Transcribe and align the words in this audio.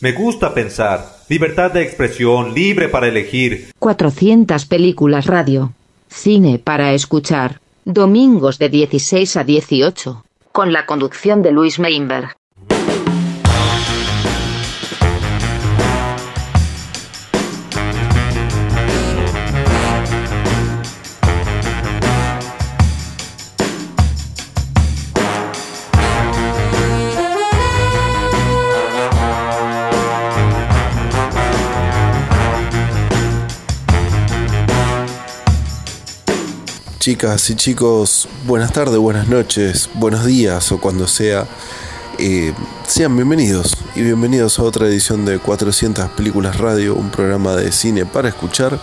Me 0.00 0.12
gusta 0.12 0.54
pensar. 0.54 1.16
Libertad 1.28 1.72
de 1.72 1.82
expresión, 1.82 2.54
libre 2.54 2.88
para 2.88 3.08
elegir. 3.08 3.72
400 3.80 4.64
películas 4.66 5.26
radio. 5.26 5.72
Cine 6.08 6.60
para 6.60 6.92
escuchar. 6.92 7.60
Domingos 7.84 8.60
de 8.60 8.68
16 8.68 9.36
a 9.36 9.42
18. 9.42 10.24
Con 10.52 10.72
la 10.72 10.86
conducción 10.86 11.42
de 11.42 11.50
Luis 11.50 11.80
Meinberg. 11.80 12.37
Chicas 37.08 37.48
y 37.48 37.54
chicos, 37.54 38.28
buenas 38.46 38.70
tardes, 38.70 38.98
buenas 38.98 39.28
noches, 39.28 39.88
buenos 39.94 40.26
días 40.26 40.70
o 40.72 40.78
cuando 40.78 41.06
sea. 41.06 41.46
Eh, 42.18 42.52
sean 42.86 43.16
bienvenidos 43.16 43.78
y 43.96 44.02
bienvenidos 44.02 44.58
a 44.58 44.64
otra 44.64 44.86
edición 44.86 45.24
de 45.24 45.38
400 45.38 46.10
Películas 46.10 46.58
Radio, 46.58 46.94
un 46.94 47.08
programa 47.08 47.56
de 47.56 47.72
cine 47.72 48.04
para 48.04 48.28
escuchar. 48.28 48.78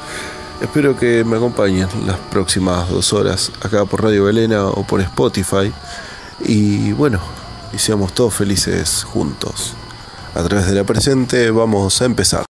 Espero 0.59 0.97
que 0.97 1.23
me 1.23 1.37
acompañen 1.37 1.87
las 2.07 2.17
próximas 2.17 2.89
dos 2.89 3.13
horas 3.13 3.51
acá 3.61 3.85
por 3.85 4.01
Radio 4.01 4.23
Belena 4.23 4.69
o 4.69 4.87
por 4.87 5.01
Spotify. 5.01 5.71
Y 6.43 6.93
bueno, 6.93 7.19
y 7.73 7.77
seamos 7.77 8.13
todos 8.13 8.33
felices 8.33 9.03
juntos. 9.03 9.75
A 10.33 10.41
través 10.41 10.65
de 10.65 10.73
la 10.73 10.83
presente 10.83 11.51
vamos 11.51 12.01
a 12.01 12.05
empezar. 12.05 12.43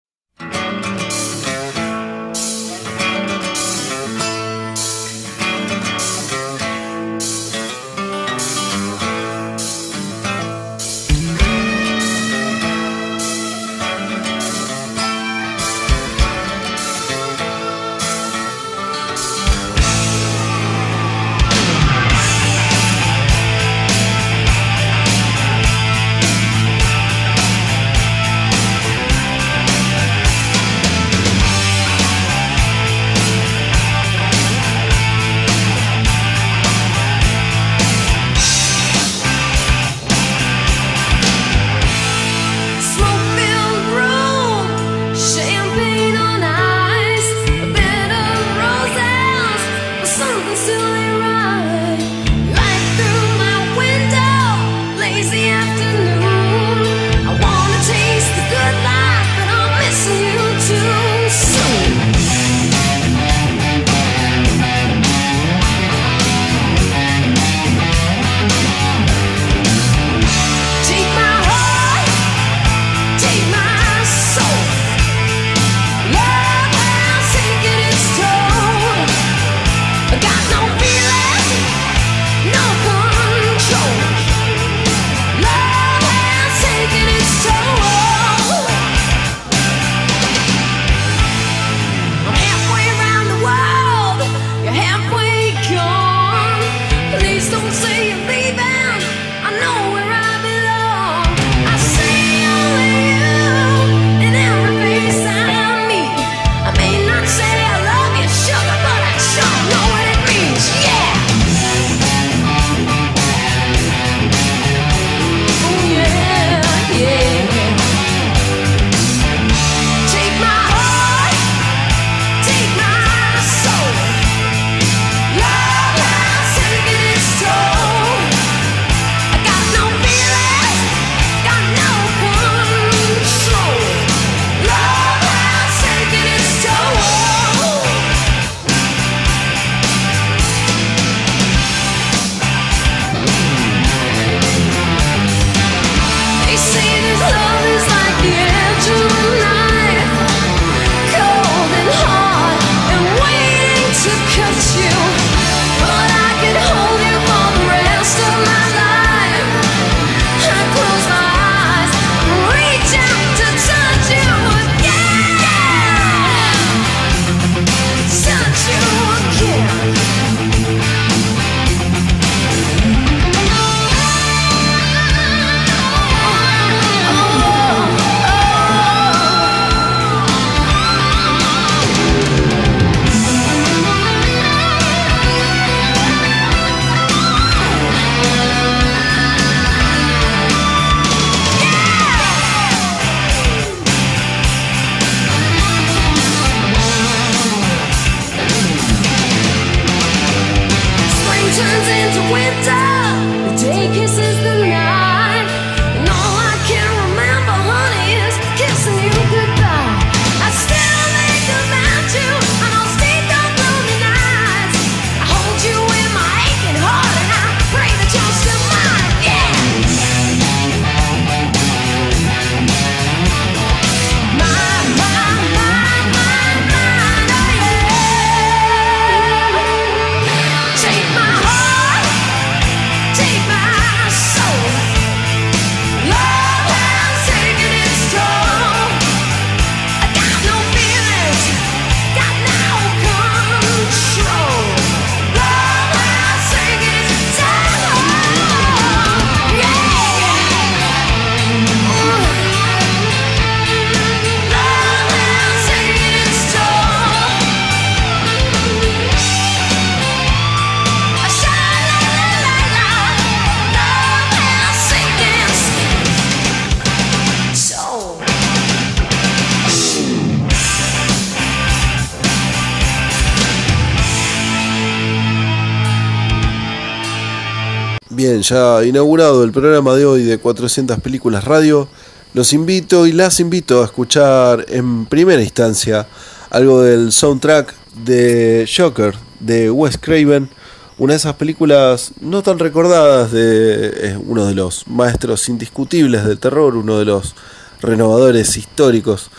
Ya 278.42 278.84
inaugurado 278.84 279.44
el 279.44 279.52
programa 279.52 279.94
de 279.94 280.04
hoy 280.04 280.24
de 280.24 280.38
400 280.38 280.98
Películas 280.98 281.44
Radio, 281.44 281.88
los 282.34 282.52
invito 282.52 283.06
y 283.06 283.12
las 283.12 283.38
invito 283.38 283.82
a 283.82 283.84
escuchar 283.84 284.66
en 284.68 285.06
primera 285.06 285.40
instancia 285.40 286.08
algo 286.50 286.82
del 286.82 287.12
soundtrack 287.12 287.72
de 288.04 288.68
Joker 288.76 289.14
de 289.38 289.70
Wes 289.70 289.96
Craven, 289.96 290.50
una 290.98 291.12
de 291.12 291.18
esas 291.18 291.34
películas 291.34 292.14
no 292.20 292.42
tan 292.42 292.58
recordadas 292.58 293.30
de 293.30 294.18
uno 294.26 294.44
de 294.46 294.56
los 294.56 294.88
maestros 294.88 295.48
indiscutibles 295.48 296.24
del 296.24 296.40
terror, 296.40 296.76
uno 296.76 296.98
de 296.98 297.04
los 297.04 297.36
renovadores 297.80 298.56
históricos. 298.56 299.30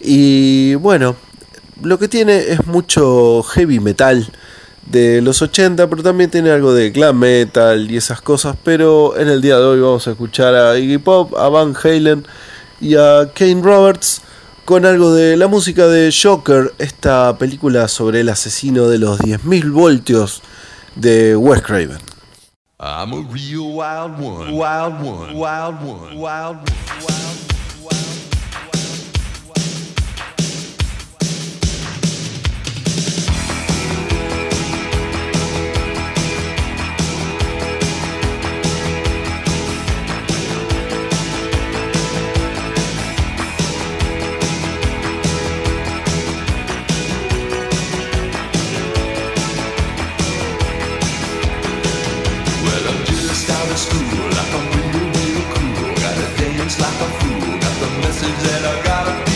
Y 0.00 0.74
bueno, 0.74 1.14
lo 1.80 1.98
que 2.00 2.08
tiene 2.08 2.38
es 2.38 2.66
mucho 2.66 3.44
heavy 3.44 3.78
metal 3.78 4.28
de 4.90 5.20
los 5.20 5.42
80, 5.42 5.88
pero 5.88 6.02
también 6.02 6.30
tiene 6.30 6.50
algo 6.50 6.72
de 6.72 6.90
glam 6.90 7.18
metal 7.18 7.90
y 7.90 7.96
esas 7.96 8.20
cosas. 8.20 8.56
Pero 8.64 9.18
en 9.18 9.28
el 9.28 9.40
día 9.40 9.56
de 9.56 9.64
hoy 9.64 9.80
vamos 9.80 10.06
a 10.08 10.12
escuchar 10.12 10.54
a 10.54 10.78
Iggy 10.78 10.98
Pop, 10.98 11.36
a 11.36 11.48
Van 11.48 11.74
Halen 11.82 12.26
y 12.80 12.94
a 12.94 13.30
Kane 13.34 13.62
Roberts 13.62 14.22
con 14.64 14.84
algo 14.84 15.14
de 15.14 15.36
la 15.38 15.46
música 15.46 15.86
de 15.86 16.12
Joker, 16.12 16.74
esta 16.78 17.38
película 17.38 17.88
sobre 17.88 18.20
el 18.20 18.28
asesino 18.28 18.88
de 18.88 18.98
los 18.98 19.18
10.000 19.18 19.72
voltios 19.72 20.42
de 20.94 21.36
Wes 21.36 21.62
Craven. 21.62 21.98
Wild 22.78 23.14
one, 25.00 25.32
wild 25.32 25.82
one, 25.82 26.16
wild 26.16 26.60
one. 27.00 27.17
school 53.78 54.28
like 54.38 54.52
a 54.58 54.62
real, 54.74 55.06
real 55.18 55.44
cool. 55.54 55.94
Gotta 56.02 56.26
dance 56.36 56.80
like 56.80 57.00
a 57.06 57.08
fool. 57.18 57.58
Got 57.62 57.74
the 57.82 57.90
message 58.02 58.38
that 58.46 58.62
I 58.64 58.82
gotta. 58.82 59.27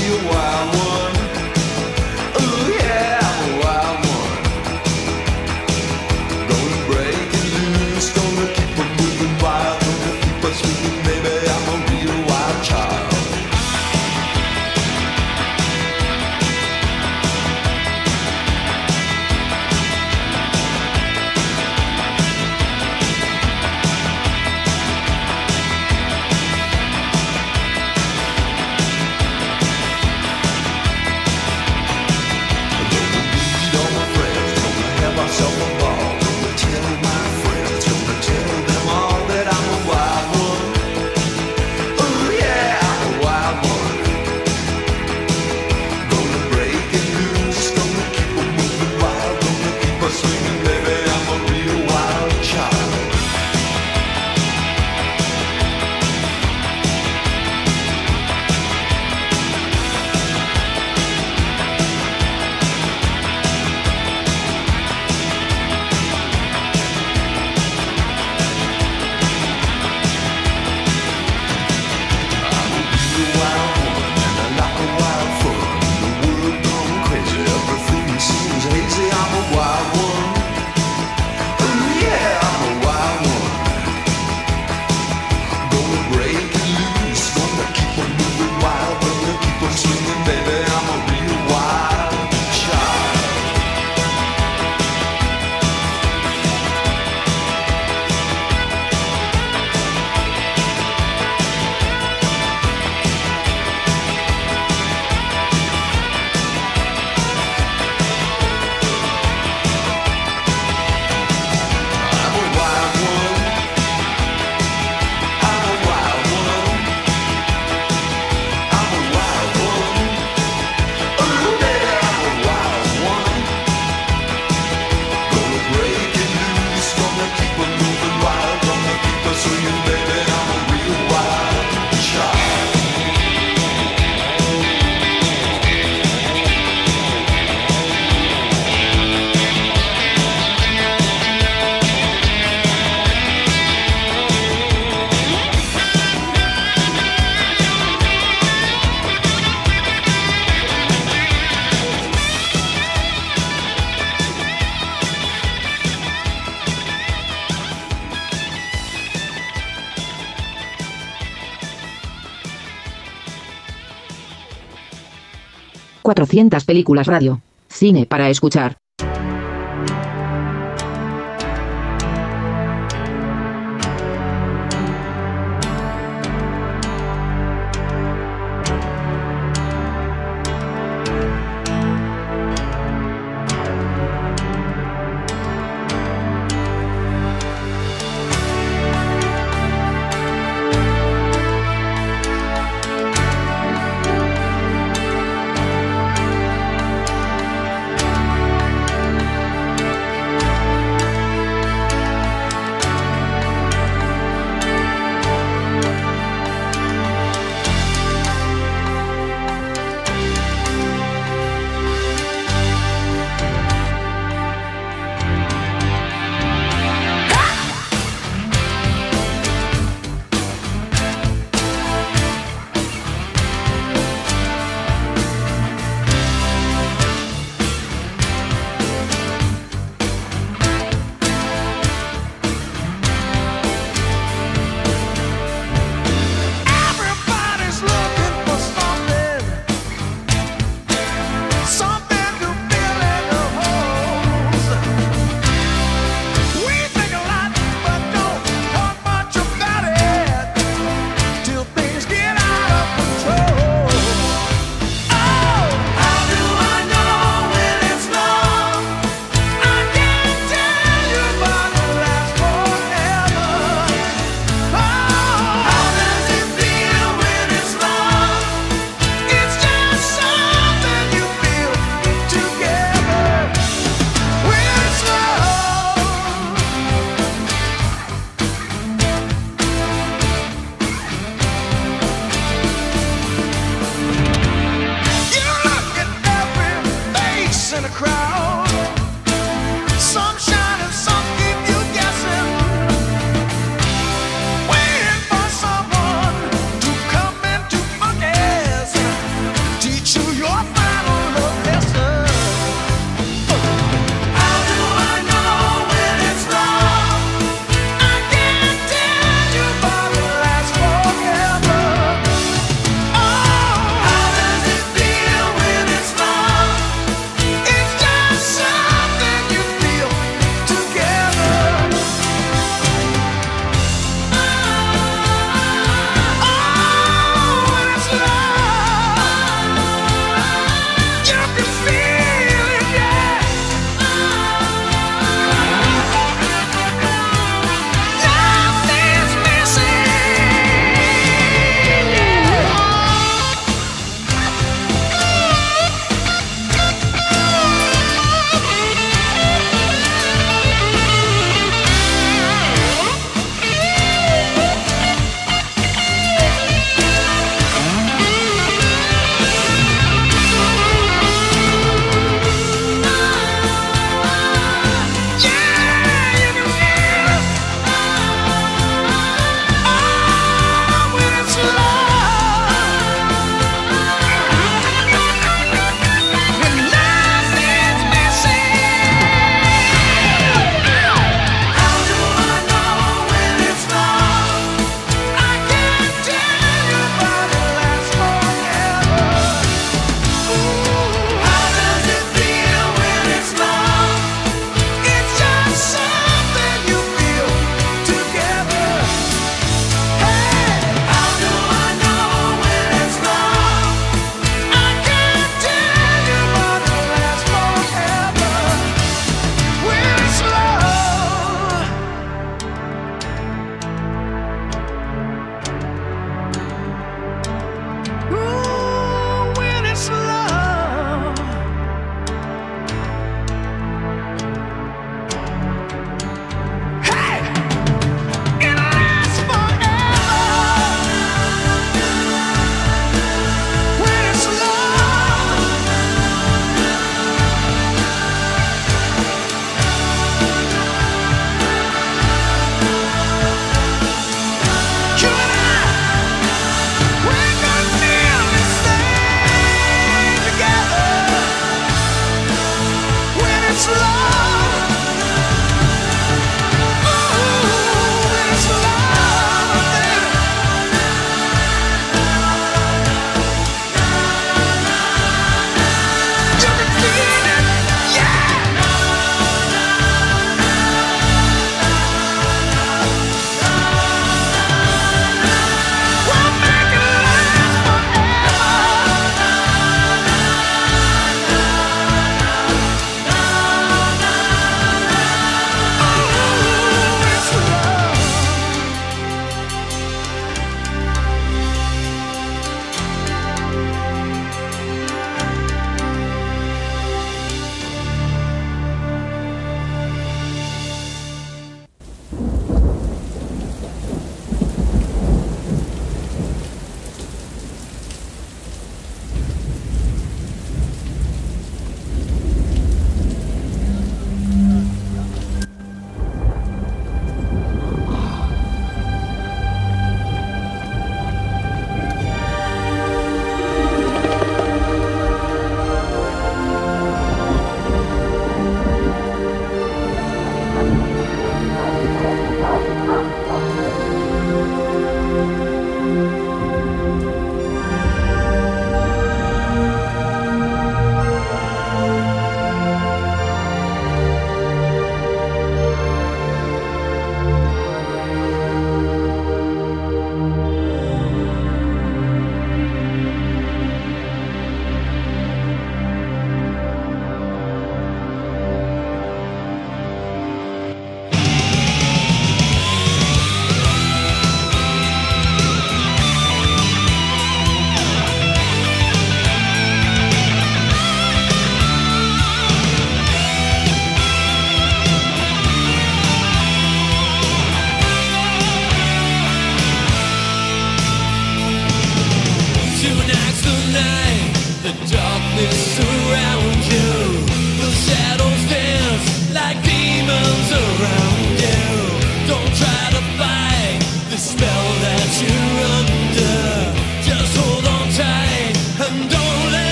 Películas 166.65 167.06
radio. 167.06 167.41
Cine 167.69 168.06
para 168.06 168.31
escuchar. 168.31 168.81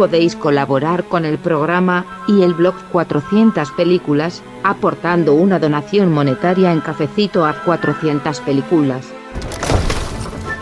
Podéis 0.00 0.34
colaborar 0.34 1.04
con 1.04 1.26
el 1.26 1.36
programa 1.36 2.24
y 2.26 2.42
el 2.42 2.54
blog 2.54 2.74
400 2.90 3.70
Películas, 3.72 4.42
aportando 4.62 5.34
una 5.34 5.58
donación 5.58 6.10
monetaria 6.10 6.72
en 6.72 6.80
cafecito 6.80 7.44
a 7.44 7.52
400 7.64 8.40
Películas. 8.40 9.08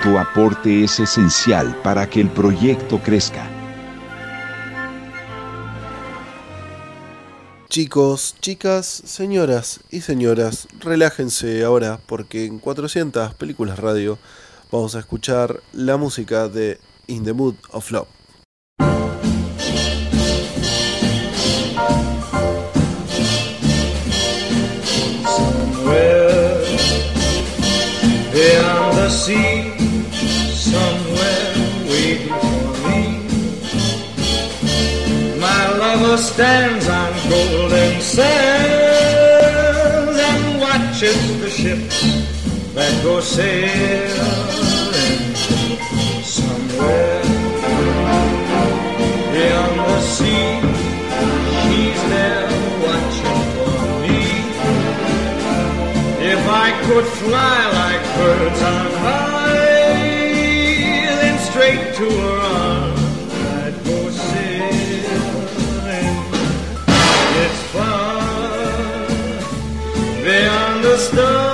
Tu 0.02 0.18
aporte 0.18 0.82
es 0.82 0.98
esencial 0.98 1.72
para 1.84 2.10
que 2.10 2.20
el 2.20 2.28
proyecto 2.30 2.98
crezca. 2.98 3.48
Chicos, 7.68 8.34
chicas, 8.40 8.86
señoras 8.88 9.78
y 9.88 10.00
señoras, 10.00 10.66
relájense 10.80 11.62
ahora 11.62 12.00
porque 12.06 12.44
en 12.44 12.58
400 12.58 13.34
Películas 13.34 13.78
Radio 13.78 14.18
vamos 14.72 14.96
a 14.96 14.98
escuchar 14.98 15.62
la 15.72 15.96
música 15.96 16.48
de 16.48 16.80
In 17.06 17.22
the 17.22 17.32
Mood 17.32 17.54
of 17.70 17.92
Love. 17.92 18.17
The 28.38 29.08
sea, 29.10 29.72
somewhere 30.54 31.54
waiting 31.90 32.28
for 32.28 32.72
me. 32.86 33.02
My 35.40 35.62
lover 35.76 36.16
stands 36.18 36.88
on 36.88 37.12
golden 37.28 38.00
sands 38.00 38.28
and 40.30 40.60
watches 40.60 41.40
the 41.40 41.50
ships 41.50 42.02
that 42.74 43.02
go 43.02 43.20
sailing 43.20 44.14
somewhere 46.22 47.22
beyond 49.32 49.78
the 49.80 50.00
sea. 50.00 50.60
She's 51.62 52.02
there 52.12 52.48
watching 52.84 53.42
for 53.54 53.74
me. 54.02 54.20
If 56.32 56.42
I 56.48 56.70
could 56.86 57.06
fly 57.06 57.58
like 57.72 57.97
birds 58.18 58.62
on 58.62 58.90
high, 59.04 60.02
then 61.20 61.38
straight 61.48 61.84
to 61.98 62.06
her 62.22 62.38
arms, 62.40 63.32
I'd 63.62 63.76
go 63.84 63.98
sailing. 64.10 65.48
It's 67.44 67.62
far 67.74 69.06
beyond 70.24 70.78
the 70.84 70.96
stars, 70.98 71.47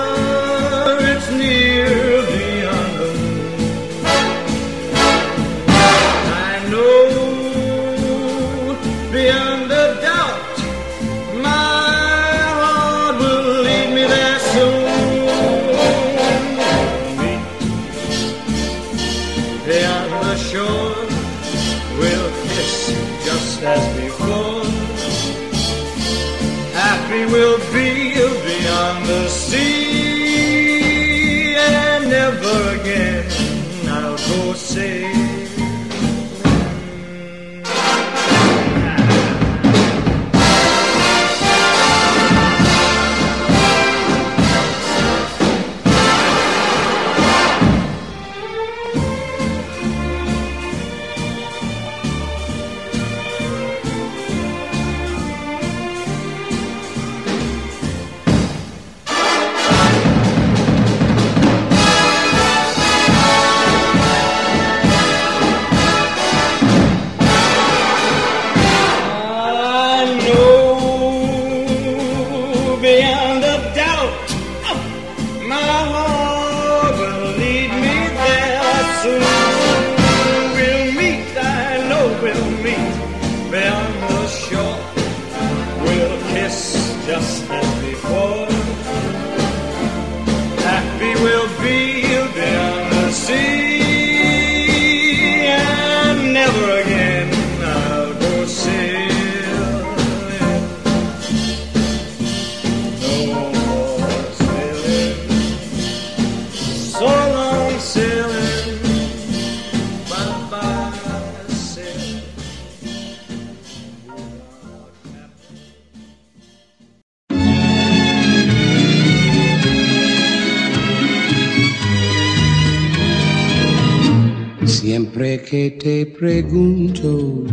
te 125.84 126.06
pregunto 126.06 127.44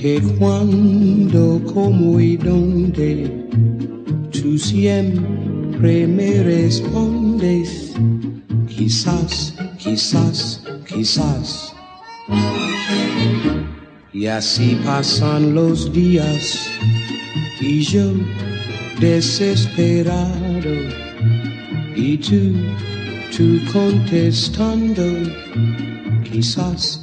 que 0.00 0.22
cuándo, 0.38 1.60
cómo 1.74 2.20
y 2.20 2.36
dónde, 2.36 3.48
tú 4.30 4.56
siempre 4.56 6.06
me 6.06 6.40
respondes, 6.44 7.94
quizás, 8.68 9.56
quizás, 9.76 10.62
quizás. 10.86 11.74
Y 14.12 14.26
así 14.26 14.78
pasan 14.84 15.52
los 15.52 15.92
días 15.92 16.70
y 17.60 17.80
yo 17.80 18.12
desesperado 19.00 20.74
y 21.96 22.18
tú, 22.18 22.52
tú 23.36 23.58
contestando, 23.72 25.02
quizás, 26.30 27.02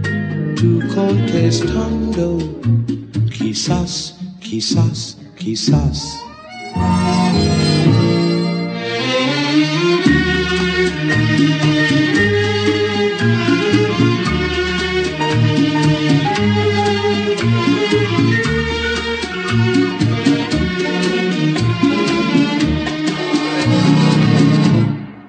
tú 0.61 0.79
contestando, 0.93 2.37
quizás, 3.35 4.15
quizás, 4.39 5.17
quizás. 5.35 6.19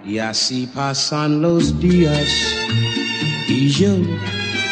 Y 0.05 0.19
así 0.19 0.69
pasan 0.75 1.41
los 1.41 1.81
días 1.81 2.29
y 3.49 3.71
yo 3.71 3.97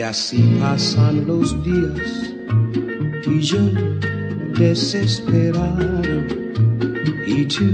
Y 0.00 0.02
así 0.02 0.56
pasan 0.58 1.26
los 1.26 1.62
días 1.62 2.32
y 3.26 3.40
yo 3.42 3.58
desesperado 4.58 6.24
y 7.26 7.44
tú, 7.44 7.66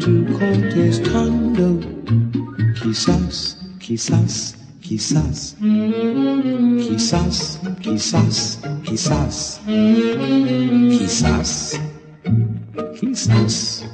tú 0.00 0.24
contestando, 0.38 1.80
quizás, 2.82 3.58
quizás, 3.78 4.56
quizás, 4.80 5.54
quizás, 6.78 7.60
quizás, 7.82 8.60
quizás, 8.82 9.60
quizás. 10.88 11.80
Quizás. 12.98 13.84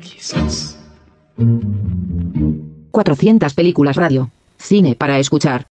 Quizás. 0.00 0.76
400 2.90 3.54
películas 3.54 3.94
radio. 3.94 4.32
Cine 4.58 4.96
para 4.96 5.20
escuchar. 5.20 5.69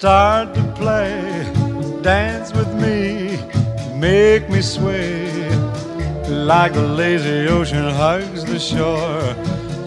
Start 0.00 0.54
to 0.54 0.62
play, 0.76 1.44
dance 2.00 2.54
with 2.54 2.72
me, 2.72 3.36
make 3.98 4.48
me 4.48 4.62
sway. 4.62 5.28
Like 6.26 6.72
the 6.72 6.88
lazy 7.00 7.46
ocean 7.48 7.84
hugs 7.84 8.46
the 8.46 8.58
shore, 8.58 9.20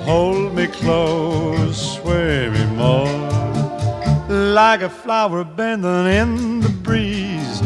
hold 0.05 0.53
me 0.53 0.67
close, 0.67 1.97
sway 1.97 2.47
me 2.47 2.63
more. 2.75 3.09
Like 4.29 4.83
a 4.83 4.89
flower 4.89 5.43
bending 5.43 6.05
in 6.05 6.59
the 6.59 6.69
breeze, 6.69 7.59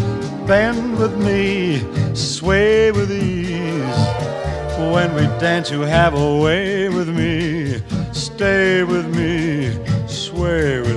bend 0.47 0.97
with 0.99 1.17
me, 1.17 1.83
sway 2.15 2.93
with 2.93 3.11
ease. 3.11 4.01
When 4.93 5.13
we 5.15 5.23
dance, 5.41 5.69
you 5.69 5.81
have 5.81 6.13
a 6.13 6.37
way 6.37 6.87
with 6.87 7.09
me, 7.09 7.81
stay 8.13 8.83
with 8.83 9.13
me, 9.17 9.77
sway 10.07 10.79
with 10.79 10.91
me. 10.91 10.96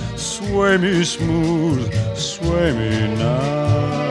Sway 0.51 0.75
me 0.75 1.01
smooth, 1.05 1.93
sway 2.13 2.73
me 2.73 3.15
now. 3.15 4.10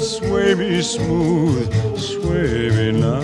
Sway 0.00 0.54
me 0.54 0.80
smooth, 0.80 1.98
sway 1.98 2.70
me 2.70 2.92
now. 2.92 3.20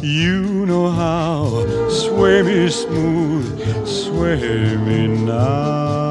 You 0.00 0.64
know 0.64 0.88
how. 0.88 1.88
Sway 1.90 2.42
me 2.42 2.70
smooth, 2.70 3.86
sway 3.86 4.74
me 4.78 5.06
now. 5.06 6.09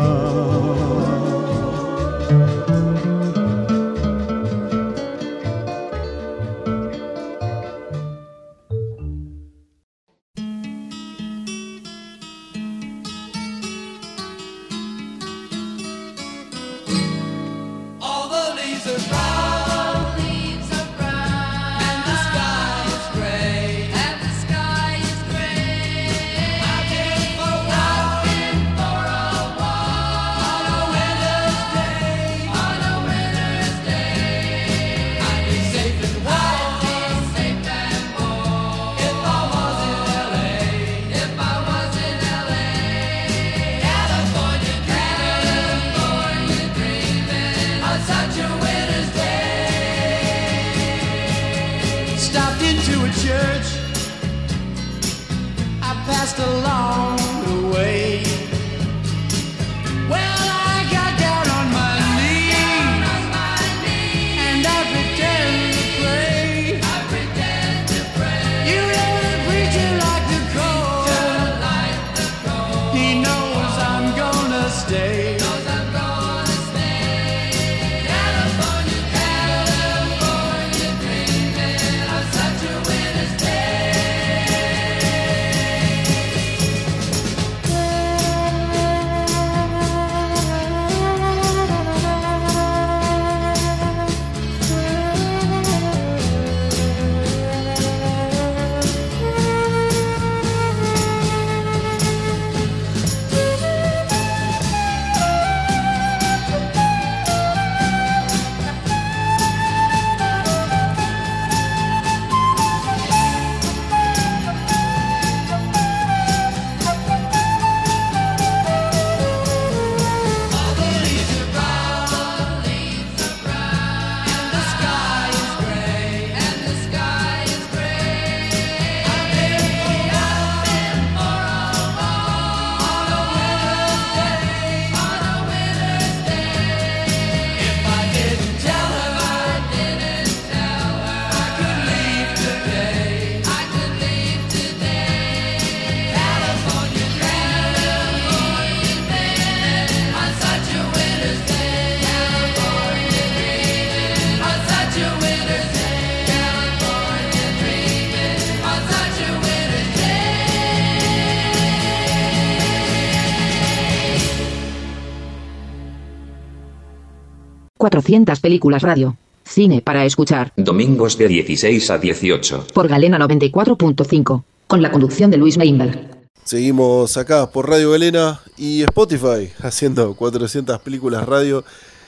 200 168.09 168.39
películas 168.39 168.81
radio. 168.81 169.15
Cine 169.43 169.81
para 169.81 170.03
escuchar. 170.03 170.51
Domingos 170.57 171.15
de 171.15 171.27
16 171.27 171.91
a 171.91 171.99
18. 171.99 172.67
Por 172.73 172.87
Galena 172.87 173.19
94.5. 173.19 174.43
Con 174.65 174.81
la 174.81 174.91
conducción 174.91 175.29
de 175.29 175.37
Luis 175.37 175.59
Meinberg. 175.59 176.09
Seguimos 176.43 177.17
acá 177.17 177.51
por 177.51 177.69
Radio 177.69 177.91
Galena 177.91 178.41
y 178.57 178.81
Spotify 178.81 179.51
haciendo 179.61 180.15
400 180.15 180.79
películas 180.79 181.27
radio. 181.27 181.63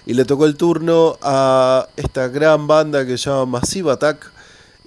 Y 0.07 0.15
le 0.15 0.25
tocó 0.25 0.47
el 0.47 0.57
turno 0.57 1.19
a 1.21 1.87
esta 1.95 2.27
gran 2.29 2.65
banda 2.65 3.05
que 3.05 3.19
se 3.19 3.29
llama 3.29 3.59
Massive 3.59 3.91
Attack. 3.91 4.31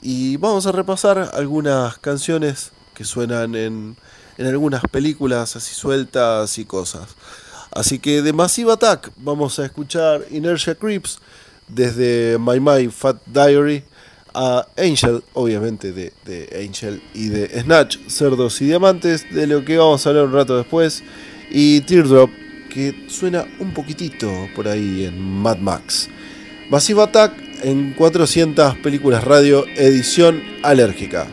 Y 0.02 0.36
vamos 0.38 0.66
a 0.66 0.72
repasar 0.72 1.30
algunas 1.34 1.98
canciones 1.98 2.72
que 2.92 3.04
suenan 3.04 3.54
en, 3.54 3.96
en 4.36 4.46
algunas 4.46 4.82
películas 4.90 5.54
así 5.54 5.74
sueltas 5.76 6.58
y 6.58 6.64
cosas. 6.64 7.14
Así 7.74 7.98
que 7.98 8.22
de 8.22 8.32
Massive 8.32 8.72
Attack 8.72 9.10
vamos 9.16 9.58
a 9.58 9.64
escuchar 9.64 10.24
Inertia 10.30 10.76
Creeps 10.76 11.18
desde 11.66 12.38
My 12.38 12.60
My 12.60 12.88
Fat 12.88 13.16
Diary 13.26 13.82
a 14.32 14.66
Angel, 14.76 15.22
obviamente 15.32 15.92
de, 15.92 16.12
de, 16.24 16.66
Angel 16.66 17.02
y 17.14 17.28
de 17.28 17.60
Snatch, 17.62 17.98
Cerdos 18.08 18.60
y 18.60 18.66
Diamantes, 18.66 19.24
de 19.32 19.46
lo 19.46 19.64
que 19.64 19.76
vamos 19.76 20.06
a 20.06 20.10
hablar 20.10 20.26
un 20.26 20.32
rato 20.32 20.56
después, 20.56 21.02
y 21.50 21.80
Teardrop, 21.82 22.30
que 22.68 23.06
suena 23.08 23.44
un 23.60 23.72
poquitito 23.72 24.30
por 24.56 24.66
ahí 24.66 25.04
en 25.04 25.20
Mad 25.20 25.58
Max. 25.58 26.08
Massive 26.70 27.02
Attack 27.02 27.32
en 27.62 27.94
400 27.94 28.78
películas 28.78 29.22
radio, 29.24 29.64
edición 29.76 30.42
alérgica. 30.62 31.28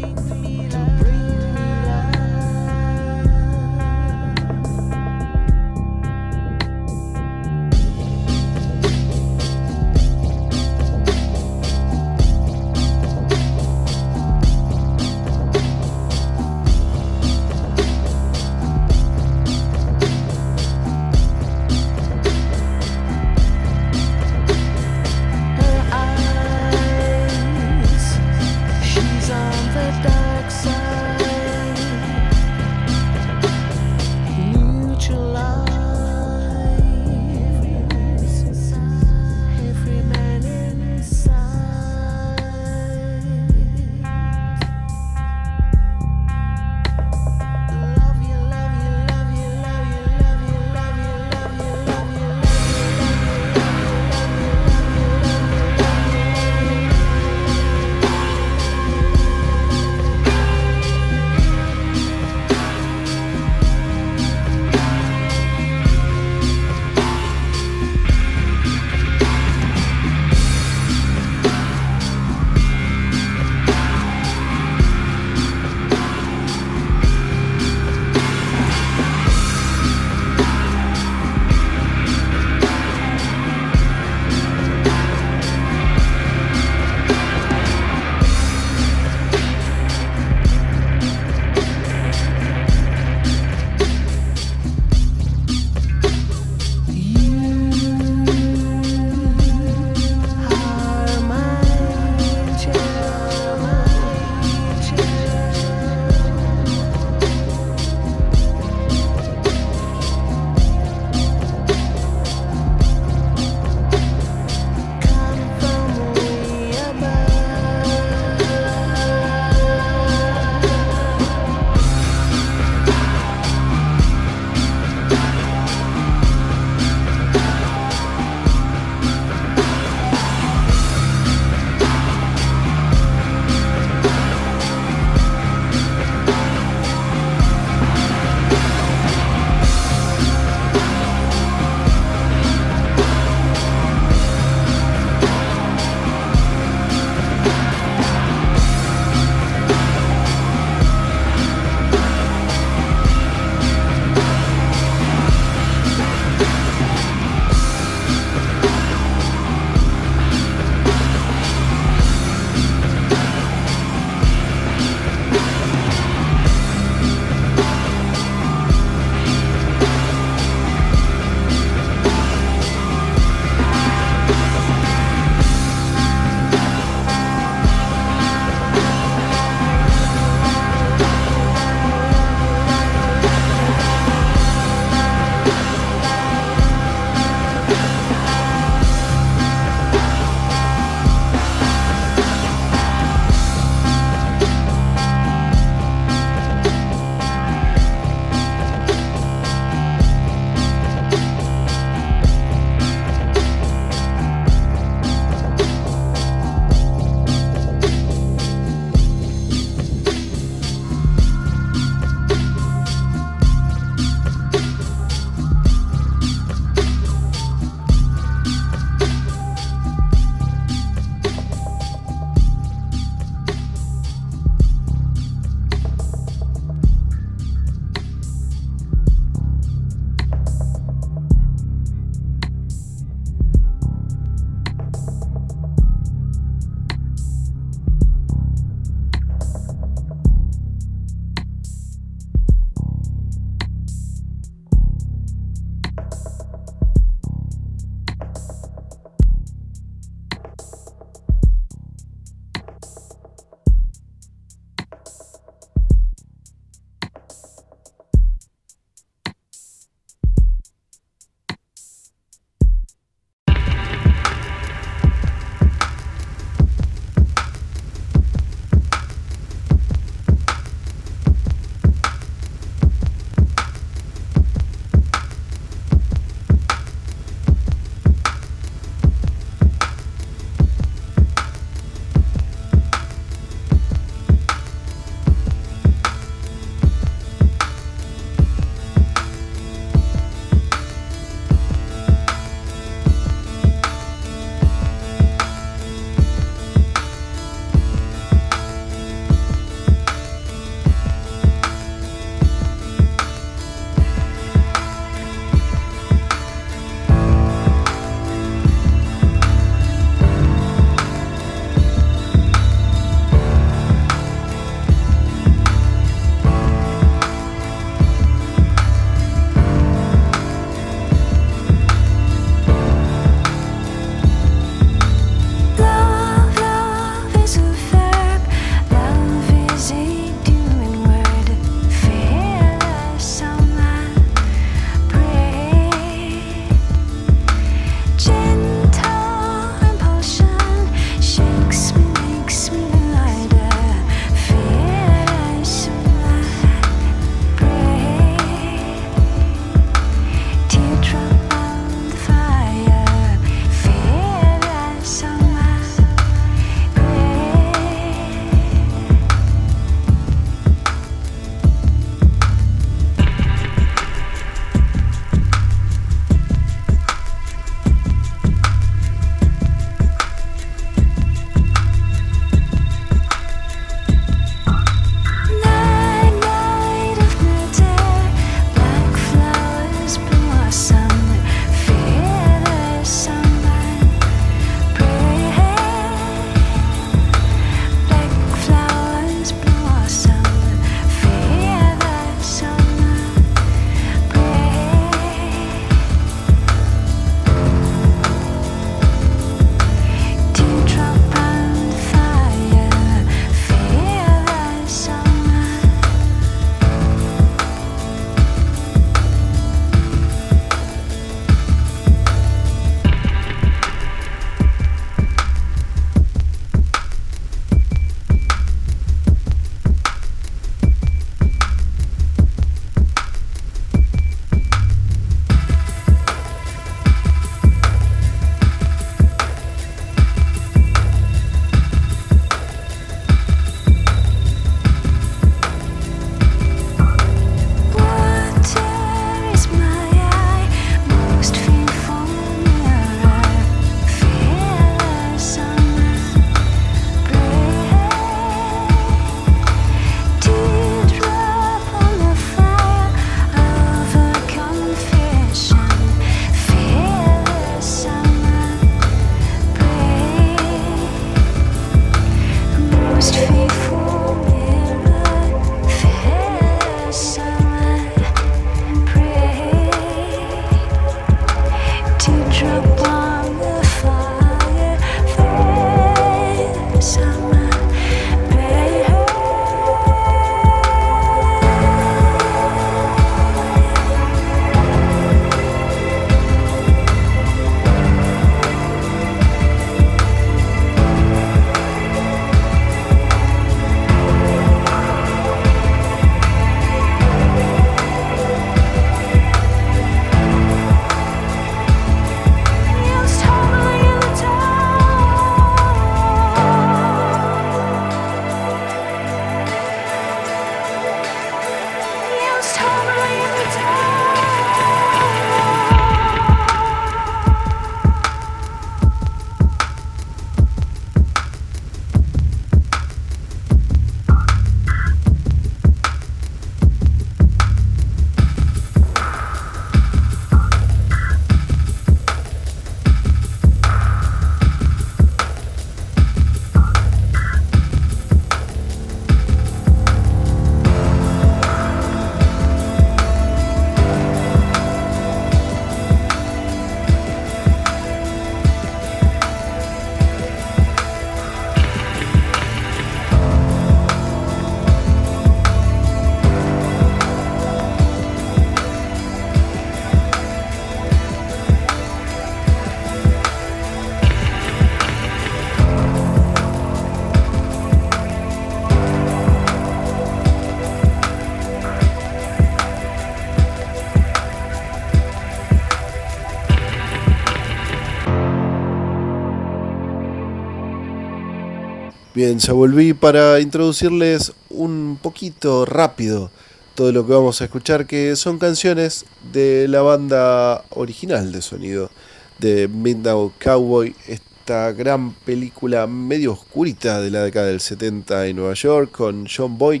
Bien, 582.42 582.58
ya 582.58 582.72
volví 582.72 583.12
para 583.12 583.60
introducirles 583.60 584.54
un 584.70 585.18
poquito 585.20 585.84
rápido 585.84 586.50
todo 586.94 587.12
lo 587.12 587.26
que 587.26 587.34
vamos 587.34 587.60
a 587.60 587.64
escuchar, 587.64 588.06
que 588.06 588.34
son 588.34 588.58
canciones 588.58 589.26
de 589.52 589.86
la 589.88 590.00
banda 590.00 590.86
original 590.88 591.52
de 591.52 591.60
sonido 591.60 592.10
de 592.58 592.88
Midnight 592.88 593.52
Cowboy, 593.62 594.16
esta 594.26 594.90
gran 594.92 595.34
película 595.34 596.06
medio 596.06 596.54
oscurita 596.54 597.20
de 597.20 597.30
la 597.30 597.42
década 597.42 597.66
del 597.66 597.82
70 597.82 598.46
en 598.46 598.56
Nueva 598.56 598.72
York 598.72 599.10
con 599.10 599.46
John 599.46 599.76
Boyd 599.76 600.00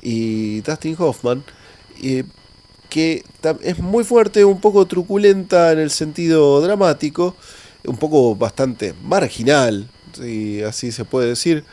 y 0.00 0.62
Dustin 0.62 0.96
Hoffman, 0.98 1.44
que 2.88 3.24
es 3.62 3.78
muy 3.78 4.04
fuerte, 4.04 4.42
un 4.42 4.62
poco 4.62 4.86
truculenta 4.86 5.70
en 5.72 5.80
el 5.80 5.90
sentido 5.90 6.62
dramático, 6.62 7.36
un 7.84 7.98
poco 7.98 8.34
bastante 8.34 8.94
marginal, 9.04 9.90
si 10.18 10.62
así 10.62 10.92
se 10.92 11.04
puede 11.04 11.28
decir, 11.28 11.64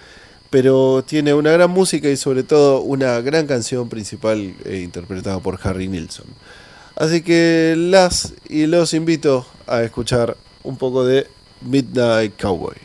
pero 0.50 1.04
tiene 1.06 1.34
una 1.34 1.52
gran 1.52 1.72
música 1.72 2.10
y 2.10 2.18
sobre 2.18 2.44
todo 2.44 2.82
una 2.82 3.20
gran 3.22 3.48
canción 3.48 3.90
principal 3.90 4.56
eh, 4.66 4.82
interpretada 4.84 5.40
por 5.40 5.60
Harry 5.64 5.88
Nilsson. 5.88 6.28
Así 6.96 7.22
que 7.22 7.76
las 7.78 8.34
y 8.48 8.68
los 8.68 8.94
invito 8.94 9.46
a 9.68 9.84
escuchar 9.84 10.38
un 10.64 10.78
poco 10.78 11.06
de 11.06 11.28
Midnight 11.62 12.40
Cowboy. 12.42 12.85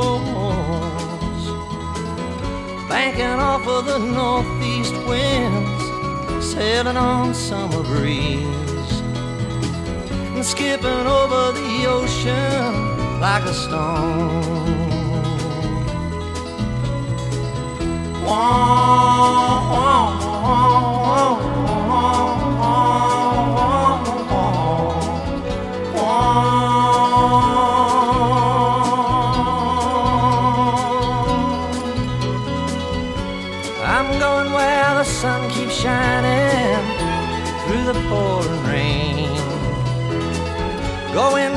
Banking 3.03 3.25
off 3.25 3.67
of 3.67 3.87
the 3.87 3.97
northeast 3.97 4.93
winds, 5.07 6.45
sailing 6.53 6.97
on 6.97 7.33
summer 7.33 7.81
breeze. 7.81 9.01
And 10.35 10.45
skipping 10.45 11.07
over 11.19 11.51
the 11.51 11.85
ocean 11.87 13.19
like 13.19 13.43
a 13.45 13.53
stone. 13.55 14.61
I'm 18.27 19.21
pouring 38.11 38.63
rain. 38.71 39.35
Going 41.13 41.55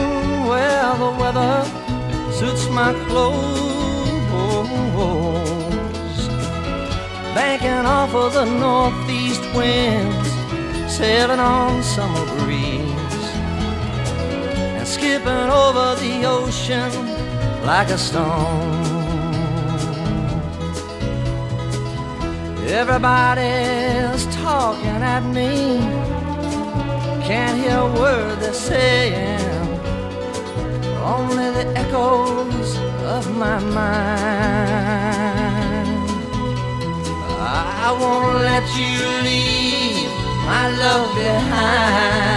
where 0.49 0.95
the 1.03 1.11
weather 1.21 1.57
suits 2.39 2.65
my 2.71 2.93
clothes. 3.09 3.65
Banking 7.35 7.85
off 7.99 8.15
of 8.15 8.33
the 8.39 8.45
northeast 8.45 9.43
winds, 9.57 10.31
sailing 10.97 11.41
on 11.41 11.83
summer 11.83 12.27
breeze, 12.39 13.27
and 14.77 14.87
skipping 14.87 15.49
over 15.63 15.87
the 16.05 16.15
ocean 16.25 16.91
like 17.67 17.89
a 17.89 17.99
stone. 17.99 18.95
Everybody's 22.81 24.25
talking 24.37 25.03
at 25.15 25.25
me. 25.37 26.14
Can't 27.27 27.57
hear 27.59 27.79
a 27.79 27.87
word 27.87 28.39
they're 28.41 28.53
saying. 28.53 29.41
Only 31.03 31.51
the 31.59 31.67
echoes 31.75 32.77
of 33.17 33.35
my 33.35 33.59
mind. 33.61 34.05
I 37.41 37.97
won't 37.99 38.41
let 38.51 38.67
you 38.77 38.97
leave 39.29 40.13
my 40.45 40.69
love 40.83 41.15
behind. 41.17 42.35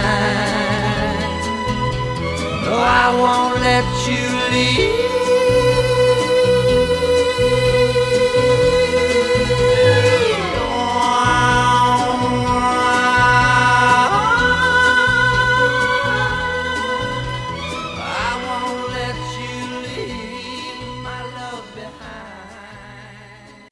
No, 2.64 2.74
I 2.78 3.08
won't 3.20 3.60
let 3.60 3.86
you 4.08 4.24
leave. 4.54 5.07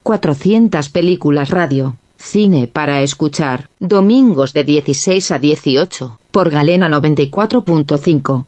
400 0.07 0.87
películas 0.87 1.49
radio. 1.49 1.97
Cine 2.15 2.67
para 2.67 3.01
escuchar. 3.01 3.69
Domingos 3.77 4.53
de 4.53 4.63
16 4.63 5.31
a 5.31 5.37
18. 5.37 6.17
Por 6.31 6.49
Galena 6.49 6.87
94.5. 6.87 8.45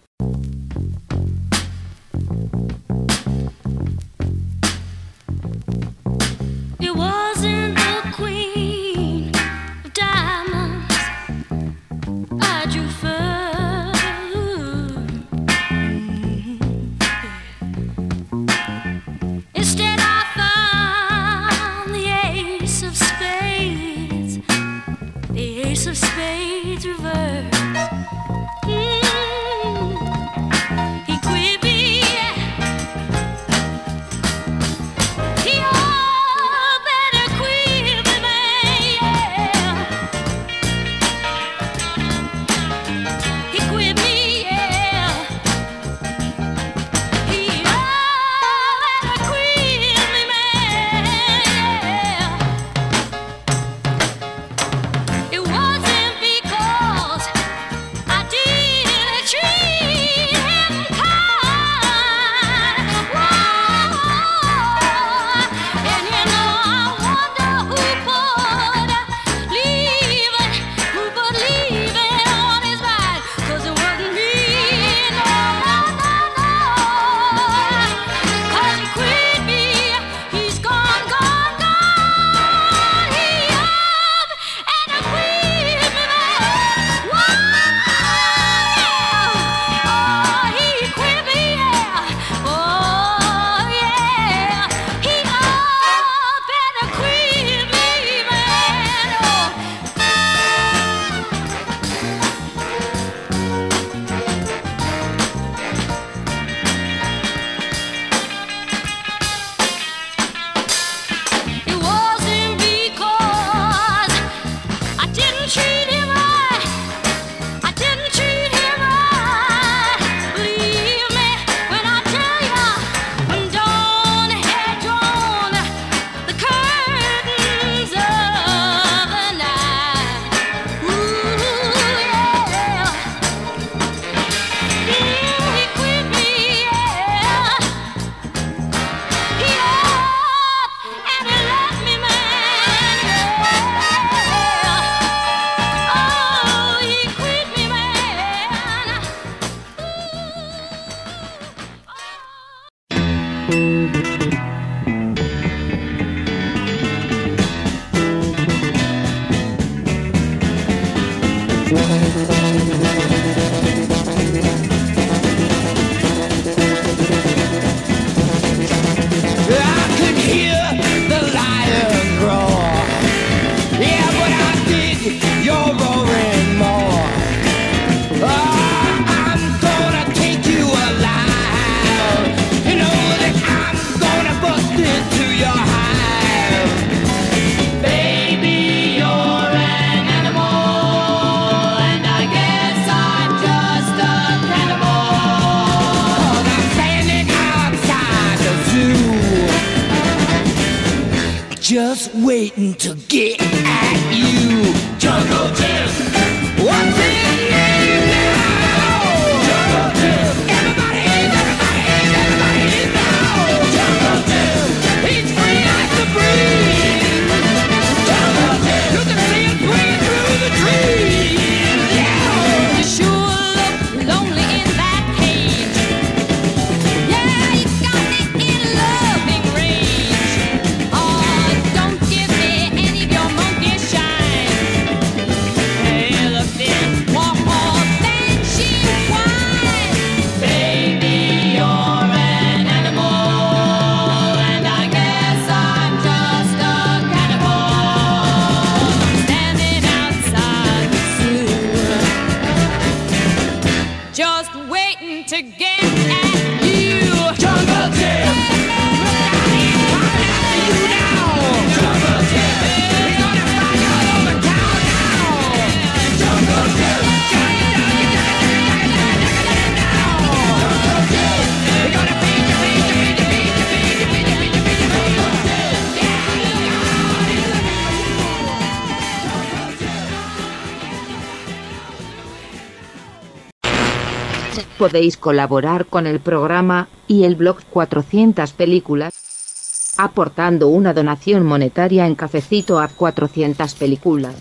Podéis 284.90 285.18
colaborar 285.18 285.86
con 285.86 286.08
el 286.08 286.20
programa 286.20 286.88
y 287.08 287.24
el 287.24 287.36
blog 287.36 287.58
400 287.70 288.54
películas 288.54 289.94
aportando 290.00 290.70
una 290.70 290.96
donación 290.96 291.46
monetaria 291.46 292.08
en 292.08 292.16
cafecito 292.16 292.80
a 292.80 292.88
400 292.88 293.76
películas. 293.76 294.34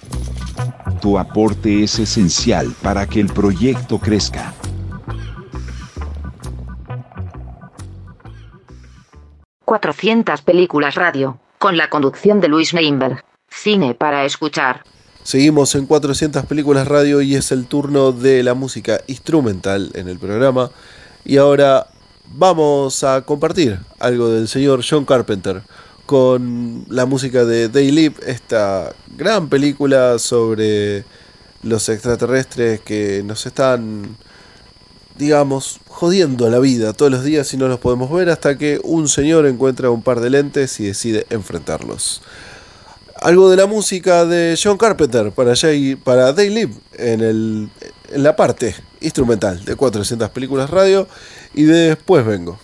Tu 1.03 1.18
aporte 1.18 1.82
es 1.82 1.99
esencial 1.99 2.72
para 2.82 3.07
que 3.07 3.20
el 3.20 3.26
proyecto 3.26 3.99
crezca. 3.99 4.55
¡400 9.66 10.42
películas 10.44 10.94
radio! 10.94 11.38
Con 11.59 11.76
la 11.76 11.90
conducción 11.90 12.40
de 12.40 12.49
Luis 12.49 12.72
Neinberg. 12.72 13.22
Cine 13.51 13.94
para 13.94 14.24
escuchar. 14.24 14.82
Seguimos 15.23 15.75
en 15.75 15.87
400 15.87 16.47
películas 16.47 16.89
radio 16.89 17.21
y 17.21 17.35
es 17.35 17.53
el 17.53 17.66
turno 17.66 18.12
de 18.12 18.43
la 18.43 18.55
música 18.55 19.01
instrumental 19.09 19.91
en 19.95 20.09
el 20.09 20.19
programa. 20.19 20.71
Y 21.25 21.37
ahora 21.37 21.89
vamos 22.33 23.05
a 23.05 23.23
compartir 23.23 23.79
algo 23.99 24.31
del 24.31 24.49
señor 24.49 24.83
John 24.89 25.05
Carpenter 25.05 25.62
con 26.07 26.87
la 26.89 27.05
música 27.05 27.45
de 27.45 27.69
Live, 27.69 28.14
esta 28.27 28.95
gran 29.14 29.51
película 29.51 30.19
sobre 30.19 31.05
los 31.62 31.89
extraterrestres 31.91 32.81
que 32.81 33.23
nos 33.25 33.45
están, 33.45 34.16
digamos, 35.19 35.81
jodiendo 35.89 36.49
la 36.49 36.61
vida 36.61 36.95
todos 36.95 37.12
los 37.12 37.25
días 37.25 37.53
y 37.53 37.59
no 37.59 37.69
los 37.69 37.81
podemos 37.81 38.11
ver 38.11 38.31
hasta 38.31 38.57
que 38.57 38.81
un 38.83 39.09
señor 39.09 39.45
encuentra 39.47 39.91
un 39.91 40.03
par 40.03 40.21
de 40.21 40.31
lentes 40.31 40.81
y 40.81 40.87
decide 40.87 41.27
enfrentarlos 41.29 42.23
algo 43.21 43.51
de 43.51 43.57
la 43.57 43.66
música 43.66 44.25
de 44.25 44.59
John 44.62 44.77
Carpenter 44.77 45.33
para, 45.33 45.57
Jay, 45.57 45.97
para 45.97 46.35
They 46.35 46.51
Live 46.51 46.75
en, 46.95 47.21
el, 47.21 47.69
en 48.11 48.23
la 48.23 48.37
parte 48.37 48.75
instrumental 49.01 49.64
de 49.64 49.77
400 49.77 50.31
películas 50.31 50.71
radio 50.71 51.07
y 51.55 51.64
después 51.64 52.25
vengo. 52.25 52.59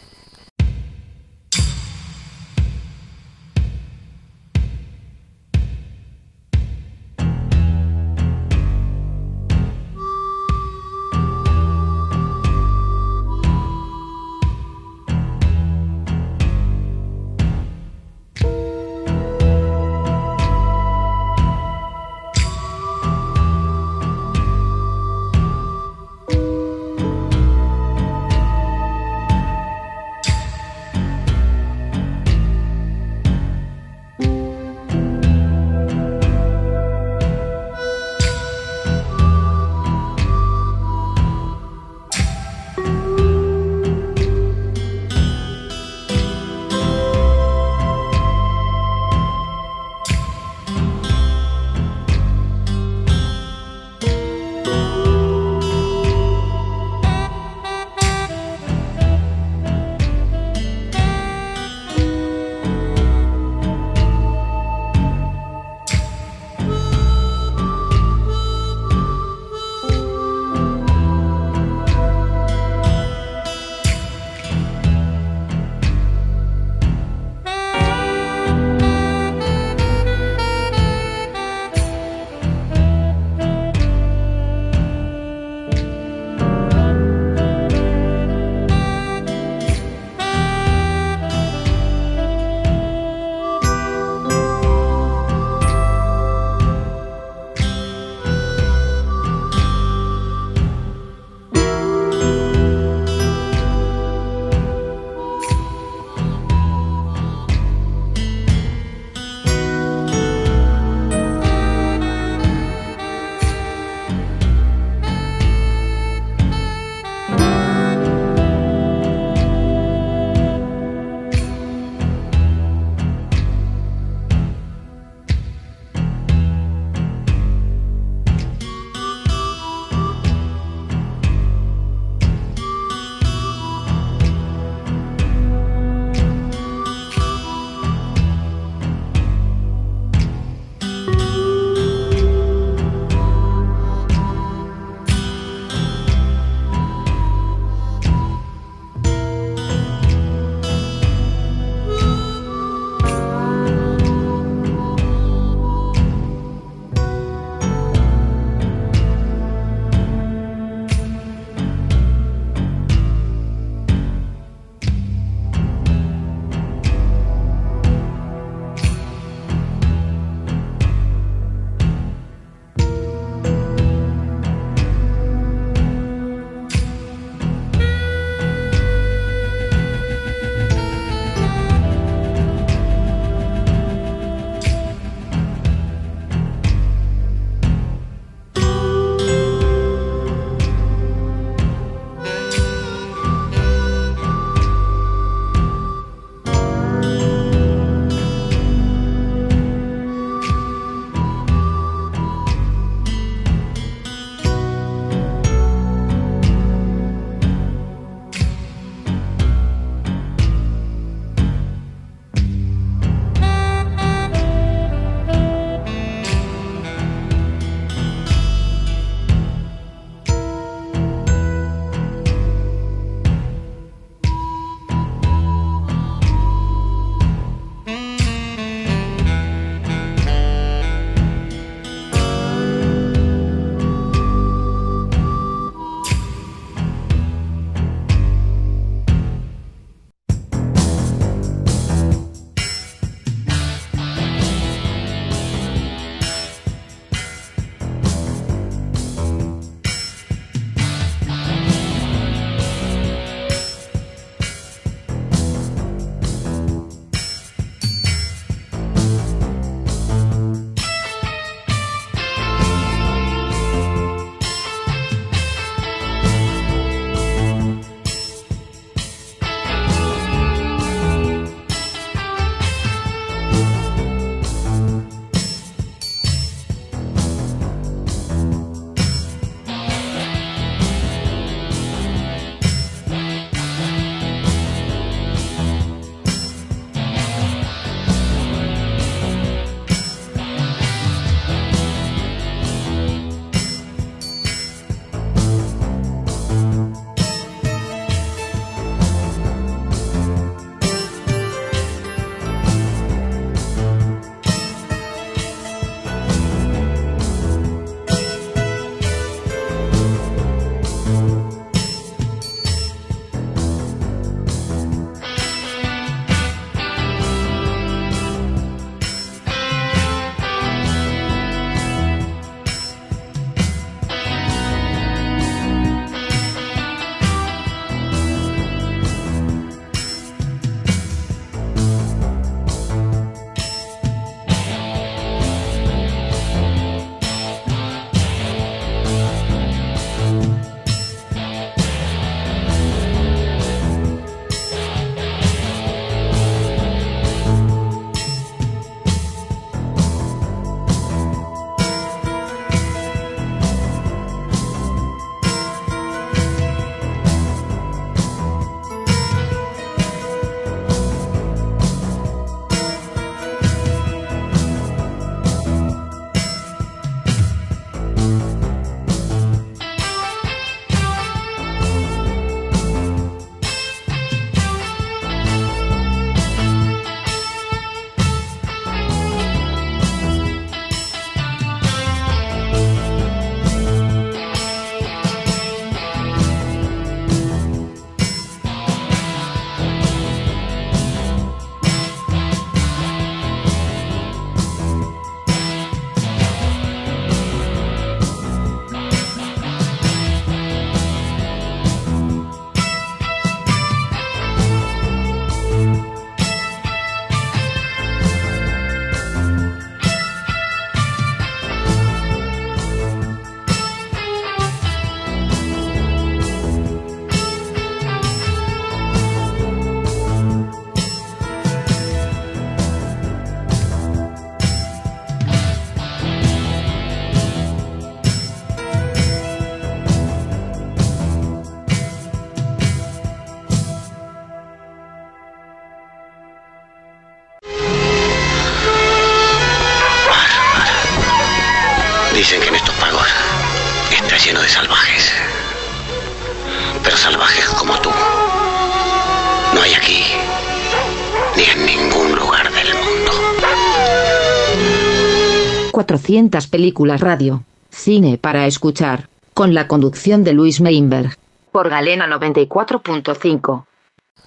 400 456.35 456.67
películas 456.67 457.21
radio. 457.21 457.63
Cine 457.91 458.39
para 458.39 458.67
escuchar. 458.67 459.29
Con 459.55 459.73
la 459.73 459.87
conducción 459.87 460.43
de 460.43 460.53
Luis 460.53 460.81
Meinberg. 460.81 461.37
Por 461.71 461.89
Galena 461.89 462.27
94.5. 462.27 463.85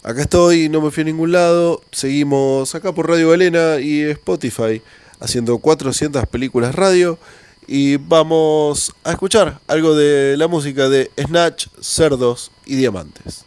Acá 0.03 0.21
estoy, 0.21 0.67
no 0.67 0.81
me 0.81 0.91
fui 0.91 1.03
a 1.03 1.05
ningún 1.05 1.31
lado. 1.31 1.79
Seguimos 1.93 2.75
acá 2.75 2.91
por 2.91 3.07
Radio 3.07 3.29
Galena 3.29 3.79
y 3.79 4.01
Spotify 4.01 4.81
haciendo 5.21 5.59
400 5.59 6.25
películas 6.25 6.75
radio. 6.75 7.17
Y 7.67 7.95
vamos 7.95 8.93
a 9.05 9.11
escuchar 9.11 9.61
algo 9.67 9.95
de 9.95 10.35
la 10.35 10.49
música 10.49 10.89
de 10.89 11.09
Snatch, 11.17 11.67
Cerdos 11.79 12.51
y 12.65 12.75
Diamantes. 12.75 13.46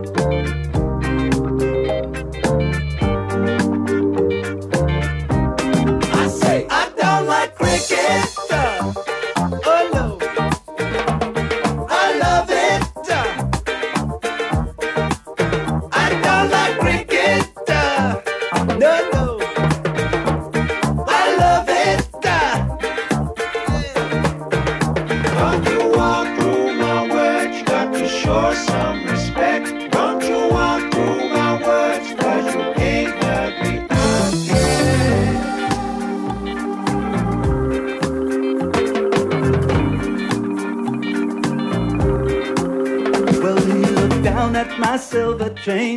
My 44.81 44.97
silver 44.97 45.53
chain. 45.53 45.95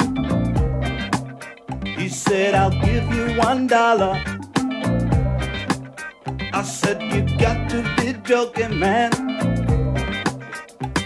He 1.99 2.09
said, 2.11 2.55
I'll 2.55 2.79
give 2.89 3.07
you 3.15 3.27
one 3.39 3.67
dollar. 3.67 4.13
I 6.53 6.63
said, 6.63 7.03
You 7.03 7.23
got 7.39 7.71
to 7.71 7.81
be 7.97 8.13
joking, 8.29 8.79
man. 8.79 9.11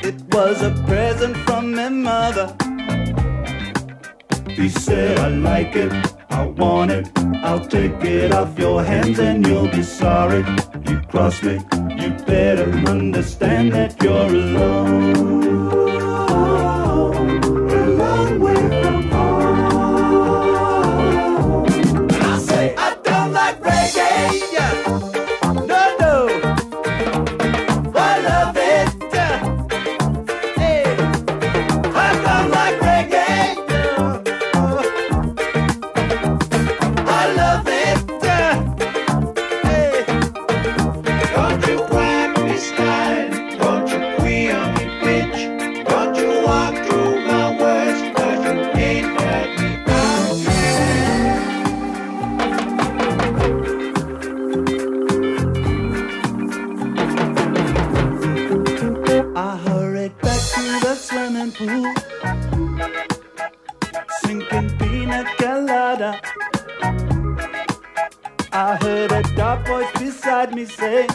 It 0.03 0.17
was 0.35 0.61
a 0.63 0.73
present 0.89 1.37
from 1.47 1.75
my 1.75 1.89
mother. 1.89 2.49
He 4.49 4.69
said, 4.69 5.17
I 5.21 5.29
like 5.29 5.77
it, 5.77 5.93
I 6.31 6.47
want 6.47 6.91
it. 6.91 7.07
I'll 7.45 7.65
take 7.65 8.03
it 8.03 8.33
off 8.33 8.59
your 8.59 8.83
hands 8.83 9.21
and 9.21 9.47
you'll 9.47 9.69
be 9.69 9.85
sorry. 9.85 10.45
You 10.89 11.01
cross 11.13 11.45
me, 11.45 11.61
you 12.01 12.11
better 12.27 12.69
understand 12.95 13.73
that 13.73 14.03
you're 14.03 14.35
alone. 14.43 15.68
Sinking 64.29 64.69
pina 64.79 65.25
colada. 65.39 66.21
I 68.53 68.77
heard 68.83 69.11
a 69.11 69.23
dark 69.35 69.67
voice 69.67 69.91
beside 69.99 70.55
me 70.55 70.67
say, 70.67 71.07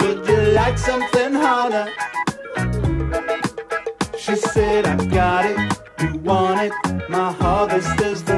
Would 0.00 0.28
you 0.28 0.40
like 0.60 0.76
something 0.76 1.32
harder? 1.44 1.86
She 4.18 4.36
said, 4.36 4.84
I 4.86 4.96
got 5.06 5.46
it, 5.46 5.58
you 6.02 6.18
want 6.18 6.60
it. 6.66 6.72
My 7.08 7.32
harvest 7.32 7.98
is 8.02 8.22
the 8.22 8.31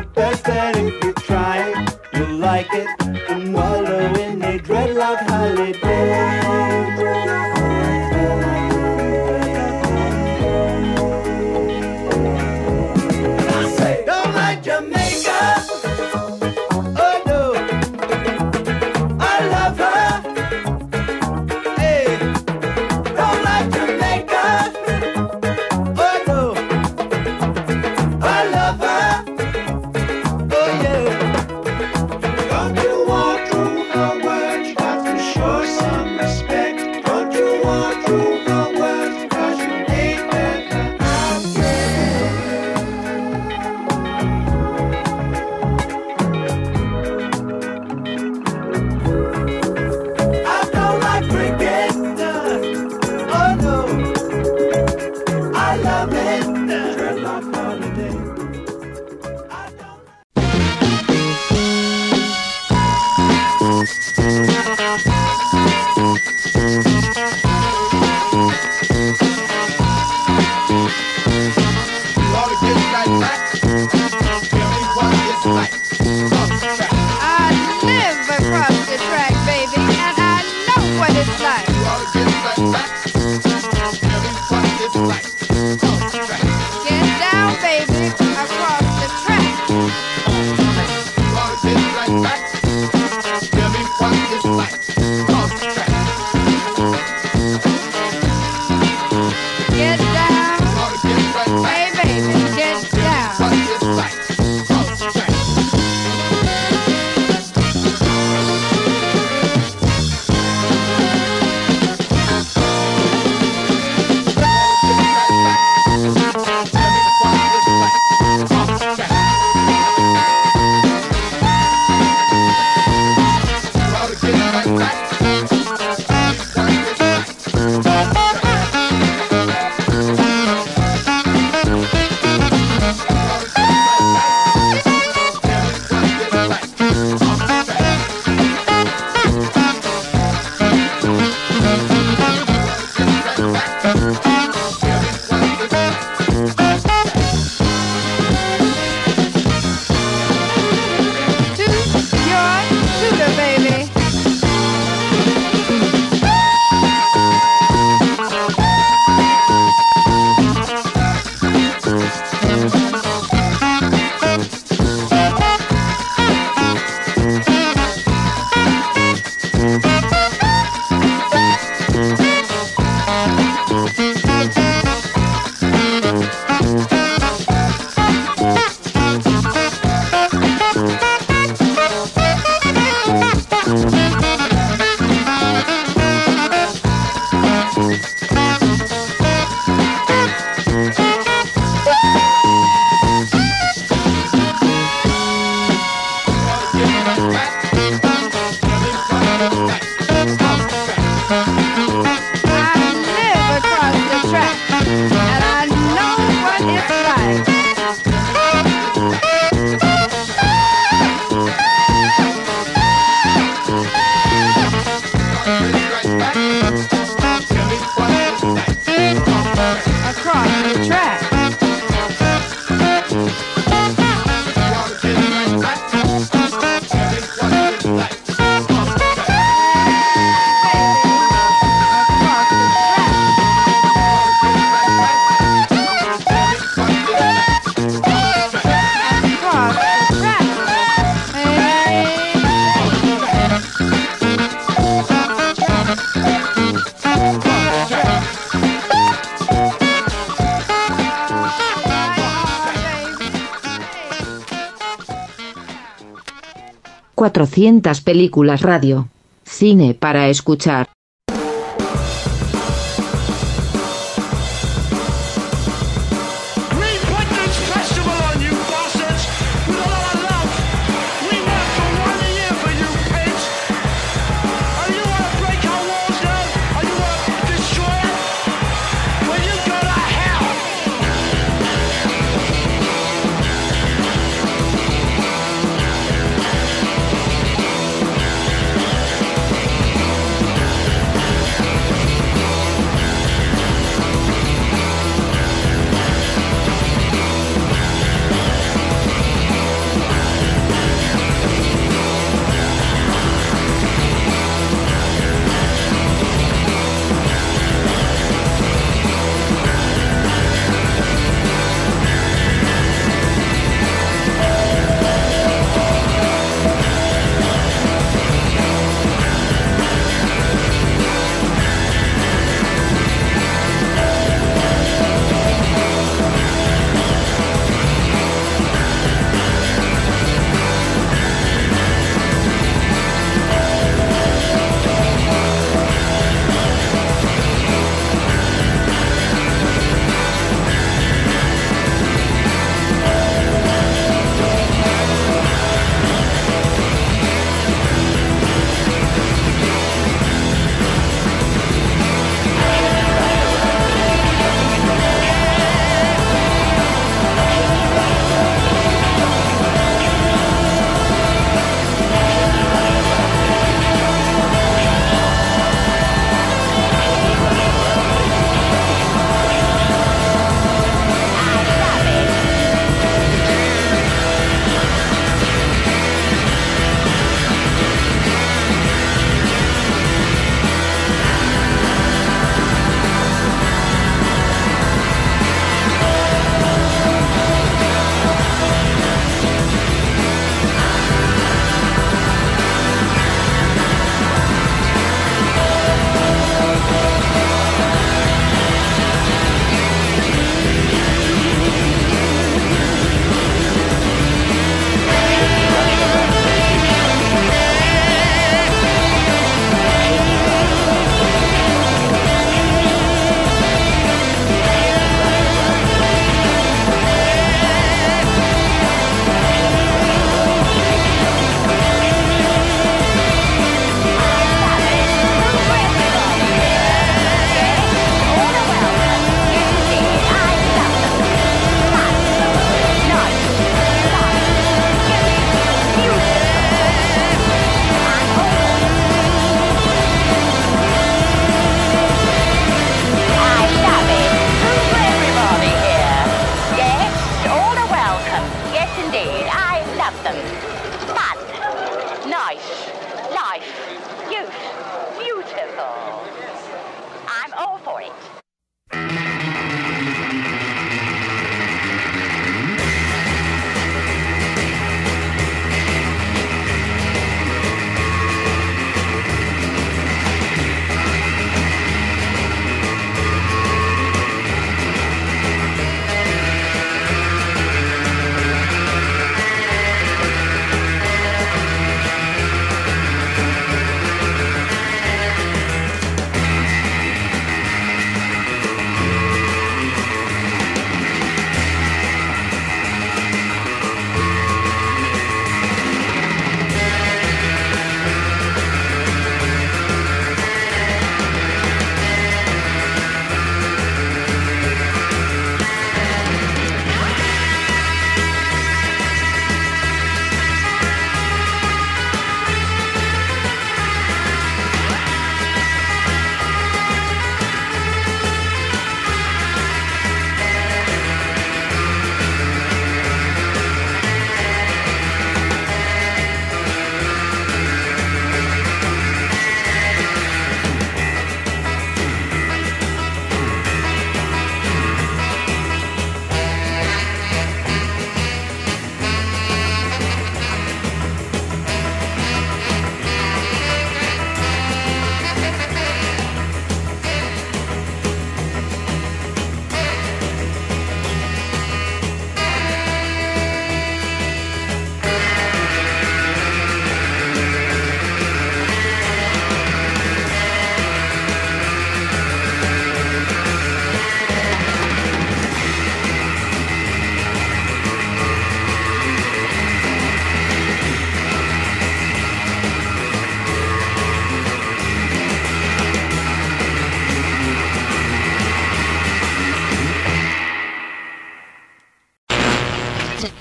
400 257.45 258.01
películas 258.01 258.63
radio. 258.63 259.09
Cine 259.45 259.93
para 259.93 260.29
escuchar. 260.29 260.94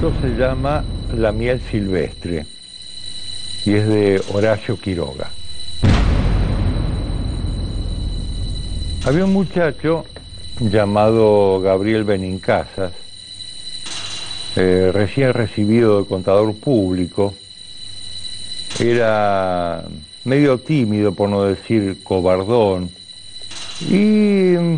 Cuento 0.00 0.20
se 0.20 0.34
llama 0.34 0.82
La 1.14 1.30
miel 1.30 1.60
silvestre 1.70 2.46
y 3.66 3.74
es 3.74 3.86
de 3.86 4.22
Horacio 4.32 4.78
Quiroga. 4.78 5.30
Había 9.04 9.24
un 9.24 9.32
muchacho 9.32 10.06
llamado 10.60 11.60
Gabriel 11.60 12.04
Benincasas, 12.04 12.92
eh, 14.56 14.90
recién 14.92 15.32
recibido 15.34 16.00
de 16.00 16.08
contador 16.08 16.54
público, 16.56 17.34
era 18.78 19.84
medio 20.24 20.58
tímido, 20.58 21.12
por 21.12 21.28
no 21.28 21.44
decir 21.44 22.02
cobardón, 22.02 22.90
y 23.80 23.94
mm, 23.94 24.76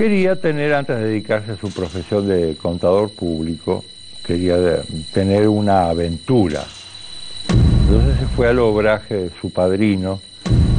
quería 0.00 0.34
tener, 0.34 0.72
antes 0.72 0.96
de 0.96 1.08
dedicarse 1.08 1.52
a 1.52 1.56
su 1.58 1.70
profesión 1.70 2.26
de 2.26 2.56
contador 2.56 3.10
público, 3.10 3.84
quería 4.24 4.56
tener 5.12 5.46
una 5.46 5.90
aventura. 5.90 6.64
Entonces 7.82 8.18
se 8.18 8.26
fue 8.28 8.48
al 8.48 8.60
obraje 8.60 9.14
de 9.14 9.30
su 9.38 9.50
padrino 9.50 10.18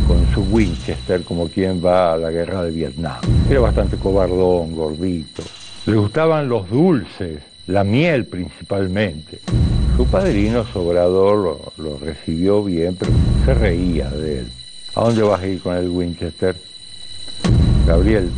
con 0.07 0.25
su 0.33 0.41
Winchester, 0.51 1.21
como 1.21 1.49
quien 1.49 1.85
va 1.85 2.13
a 2.13 2.17
la 2.17 2.31
guerra 2.31 2.63
de 2.63 2.71
Vietnam. 2.71 3.19
Era 3.47 3.59
bastante 3.59 3.95
cobardón, 3.95 4.75
gordito. 4.75 5.43
Le 5.85 5.97
gustaban 5.97 6.49
los 6.49 6.67
dulces, 6.67 7.43
la 7.67 7.83
miel 7.83 8.25
principalmente. 8.25 9.39
Su 9.97 10.07
padrino, 10.07 10.65
Sobrador, 10.65 11.37
lo, 11.37 11.73
lo 11.77 11.99
recibió 11.99 12.63
bien, 12.63 12.95
pero 12.95 13.11
se 13.45 13.53
reía 13.53 14.09
de 14.09 14.39
él. 14.39 14.51
¿A 14.95 15.01
dónde 15.03 15.21
vas 15.21 15.41
a 15.41 15.47
ir 15.47 15.61
con 15.61 15.75
el 15.75 15.89
Winchester? 15.89 16.55
Gabriel, 17.85 18.31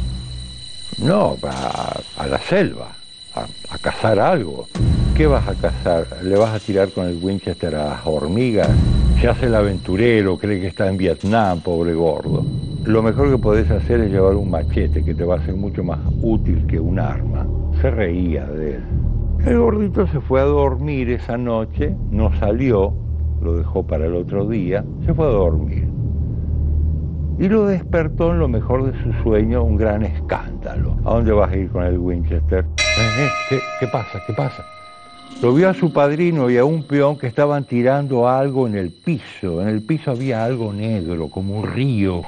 no, 0.99 1.37
a, 1.43 1.99
a 2.17 2.27
la 2.27 2.39
selva, 2.39 2.95
a, 3.35 3.77
cazar 3.79 4.19
algo. 4.19 4.67
¿Qué 5.15 5.27
vas 5.27 5.47
a 5.47 5.53
cazar? 5.55 6.07
¿Le 6.23 6.35
vas 6.37 6.53
a 6.55 6.59
tirar 6.59 6.89
con 6.89 7.07
el 7.07 7.19
Winchester 7.21 7.75
a 7.75 7.89
las 7.89 8.05
hormigas? 8.05 8.69
Se 9.19 9.27
hace 9.27 9.45
el 9.45 9.55
aventurero, 9.55 10.37
cree 10.37 10.59
que 10.59 10.67
está 10.67 10.89
en 10.89 10.97
Vietnam, 10.97 11.61
pobre 11.61 11.93
gordo. 11.93 12.43
Lo 12.85 13.01
mejor 13.01 13.31
que 13.31 13.37
podés 13.37 13.69
hacer 13.71 14.01
es 14.01 14.11
llevar 14.11 14.35
un 14.35 14.49
machete 14.49 15.03
que 15.03 15.13
te 15.13 15.23
va 15.23 15.35
a 15.35 15.45
ser 15.45 15.55
mucho 15.55 15.83
más 15.83 15.99
útil 16.21 16.65
que 16.67 16.79
un 16.79 16.99
arma. 16.99 17.47
Se 17.79 17.89
reía 17.89 18.45
de 18.45 18.75
él. 18.75 18.83
El 19.45 19.59
gordito 19.59 20.07
se 20.07 20.19
fue 20.21 20.41
a 20.41 20.45
dormir 20.45 21.09
esa 21.09 21.37
noche, 21.37 21.95
no 22.11 22.37
salió, 22.39 22.93
lo 23.41 23.57
dejó 23.57 23.85
para 23.85 24.05
el 24.05 24.15
otro 24.15 24.47
día, 24.47 24.83
se 25.05 25.13
fue 25.13 25.25
a 25.25 25.29
dormir. 25.29 25.92
Y 27.39 27.49
lo 27.49 27.65
despertó 27.65 28.31
en 28.31 28.39
lo 28.39 28.47
mejor 28.47 28.91
de 28.91 29.03
su 29.03 29.11
sueño 29.23 29.63
un 29.63 29.75
gran 29.75 30.03
escándalo. 30.03 30.97
¿A 31.03 31.15
dónde 31.15 31.31
vas 31.31 31.51
a 31.51 31.57
ir 31.57 31.69
con 31.69 31.83
el 31.83 31.97
Winchester? 31.97 32.65
Eh, 32.77 33.27
eh, 33.51 33.59
¿qué, 33.79 33.87
pasa? 33.87 34.21
¿Qué 34.27 34.33
pasa? 34.33 34.63
Lo 35.41 35.53
vio 35.53 35.69
a 35.69 35.73
su 35.73 35.91
padrino 35.91 36.49
y 36.49 36.57
a 36.57 36.65
un 36.65 36.83
peón 36.83 37.17
que 37.17 37.27
estaban 37.27 37.65
tirando 37.65 38.29
algo 38.29 38.67
en 38.67 38.75
el 38.75 38.91
piso. 38.91 39.61
En 39.61 39.67
el 39.67 39.81
piso 39.81 40.11
había 40.11 40.45
algo 40.45 40.71
negro, 40.71 41.29
como 41.29 41.59
un 41.59 41.71
río. 41.71 42.21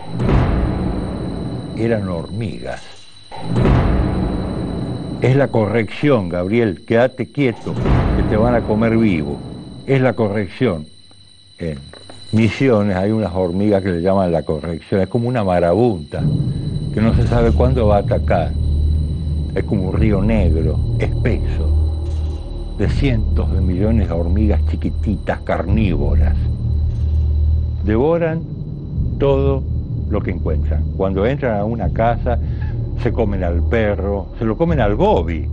Eran 1.77 2.09
hormigas. 2.09 2.81
Es 5.21 5.35
la 5.35 5.47
corrección, 5.49 6.29
Gabriel. 6.29 6.83
Quédate 6.85 7.31
quieto, 7.31 7.73
que 8.17 8.23
te 8.23 8.37
van 8.37 8.55
a 8.55 8.61
comer 8.61 8.97
vivo. 8.97 9.39
Es 9.85 10.01
la 10.01 10.13
corrección. 10.13 10.87
En 11.57 11.79
Misiones 12.31 12.95
hay 12.97 13.11
unas 13.11 13.33
hormigas 13.33 13.81
que 13.83 13.91
le 13.91 14.01
llaman 14.01 14.31
la 14.31 14.43
corrección. 14.43 15.01
Es 15.01 15.07
como 15.07 15.29
una 15.29 15.43
marabunta, 15.43 16.21
que 16.93 17.01
no 17.01 17.13
se 17.15 17.27
sabe 17.27 17.51
cuándo 17.51 17.87
va 17.87 17.97
a 17.97 17.99
atacar. 17.99 18.51
Es 19.53 19.63
como 19.63 19.89
un 19.89 19.93
río 19.93 20.21
negro, 20.21 20.77
espeso. 20.99 21.71
de 22.77 22.89
cientos 22.89 23.53
de 23.53 23.61
millones 23.61 24.09
de 24.09 24.13
hormigas 24.13 24.59
chiquititas, 24.67 25.39
carnívoras. 25.41 26.35
Devoran 27.85 28.41
todo 29.17 29.63
lo 30.09 30.21
que 30.21 30.31
encuentran. 30.31 30.83
Cuando 30.97 31.25
entran 31.25 31.57
a 31.57 31.63
una 31.63 31.89
casa, 31.89 32.37
se 33.01 33.13
comen 33.13 33.43
al 33.43 33.61
perro, 33.63 34.27
se 34.37 34.45
lo 34.45 34.57
comen 34.57 34.81
al 34.81 34.95
Bobby, 34.95 35.47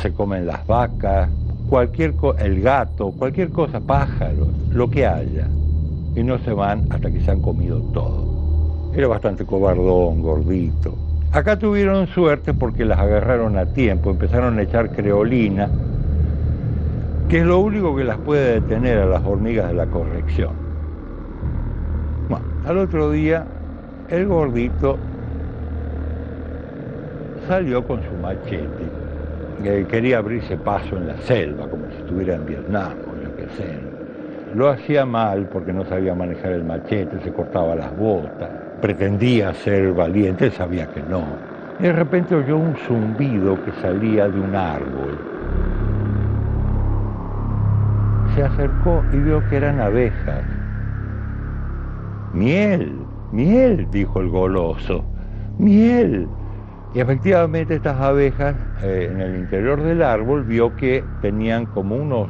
se 0.00 0.12
comen 0.12 0.46
las 0.46 0.66
vacas, 0.66 1.28
cualquier 1.70 2.14
el 2.40 2.60
gato, 2.60 3.12
cualquier 3.12 3.50
cosa, 3.50 3.80
pájaros, 3.80 4.48
lo 4.72 4.90
que 4.90 5.06
haya. 5.06 5.46
Y 6.16 6.24
no 6.24 6.38
se 6.40 6.52
van 6.52 6.86
hasta 6.90 7.10
que 7.10 7.20
se 7.20 7.30
han 7.30 7.40
comido 7.40 7.80
todo. 7.92 8.90
Era 8.92 9.06
bastante 9.06 9.46
cobardón, 9.46 10.20
gordito. 10.20 10.96
Acá 11.30 11.56
tuvieron 11.56 12.08
suerte 12.08 12.52
porque 12.52 12.84
las 12.84 12.98
agarraron 12.98 13.56
a 13.56 13.66
tiempo, 13.66 14.10
empezaron 14.10 14.58
a 14.58 14.62
echar 14.62 14.90
creolina, 14.90 15.70
que 17.28 17.38
es 17.38 17.46
lo 17.46 17.60
único 17.60 17.94
que 17.94 18.02
las 18.02 18.18
puede 18.18 18.60
detener 18.60 18.98
a 18.98 19.06
las 19.06 19.24
hormigas 19.24 19.68
de 19.68 19.74
la 19.74 19.86
corrección. 19.86 20.50
Bueno, 22.28 22.46
al 22.66 22.78
otro 22.78 23.12
día, 23.12 23.46
el 24.08 24.26
gordito 24.26 24.98
salió 27.46 27.86
con 27.86 28.00
su 28.02 28.12
machete. 28.20 28.99
Que 29.62 29.86
quería 29.86 30.18
abrirse 30.18 30.56
paso 30.56 30.96
en 30.96 31.06
la 31.06 31.16
selva, 31.18 31.68
como 31.68 31.86
si 31.90 31.98
estuviera 31.98 32.34
en 32.34 32.46
Vietnam 32.46 32.92
o 33.10 33.22
yo 33.22 33.36
qué 33.36 33.46
sé. 33.56 33.78
Lo 34.54 34.68
hacía 34.68 35.06
mal 35.06 35.48
porque 35.52 35.72
no 35.72 35.84
sabía 35.84 36.14
manejar 36.14 36.52
el 36.52 36.64
machete, 36.64 37.20
se 37.22 37.32
cortaba 37.32 37.74
las 37.76 37.96
botas, 37.96 38.50
pretendía 38.80 39.54
ser 39.54 39.92
valiente, 39.92 40.50
sabía 40.50 40.86
que 40.86 41.02
no. 41.02 41.24
Y 41.78 41.84
de 41.84 41.92
repente 41.92 42.34
oyó 42.34 42.56
un 42.56 42.74
zumbido 42.76 43.56
que 43.64 43.72
salía 43.80 44.28
de 44.28 44.40
un 44.40 44.54
árbol. 44.54 45.18
Se 48.34 48.42
acercó 48.42 49.02
y 49.12 49.18
vio 49.18 49.42
que 49.48 49.56
eran 49.56 49.80
abejas. 49.80 50.44
Miel, 52.32 52.92
miel, 53.32 53.88
dijo 53.90 54.20
el 54.20 54.28
goloso, 54.28 55.04
miel. 55.58 56.28
Y 56.92 57.00
efectivamente 57.00 57.76
estas 57.76 58.00
abejas 58.00 58.56
eh, 58.82 59.08
en 59.10 59.20
el 59.20 59.36
interior 59.36 59.82
del 59.82 60.02
árbol 60.02 60.44
vio 60.44 60.74
que 60.74 61.04
tenían 61.22 61.66
como 61.66 61.94
unos 61.96 62.28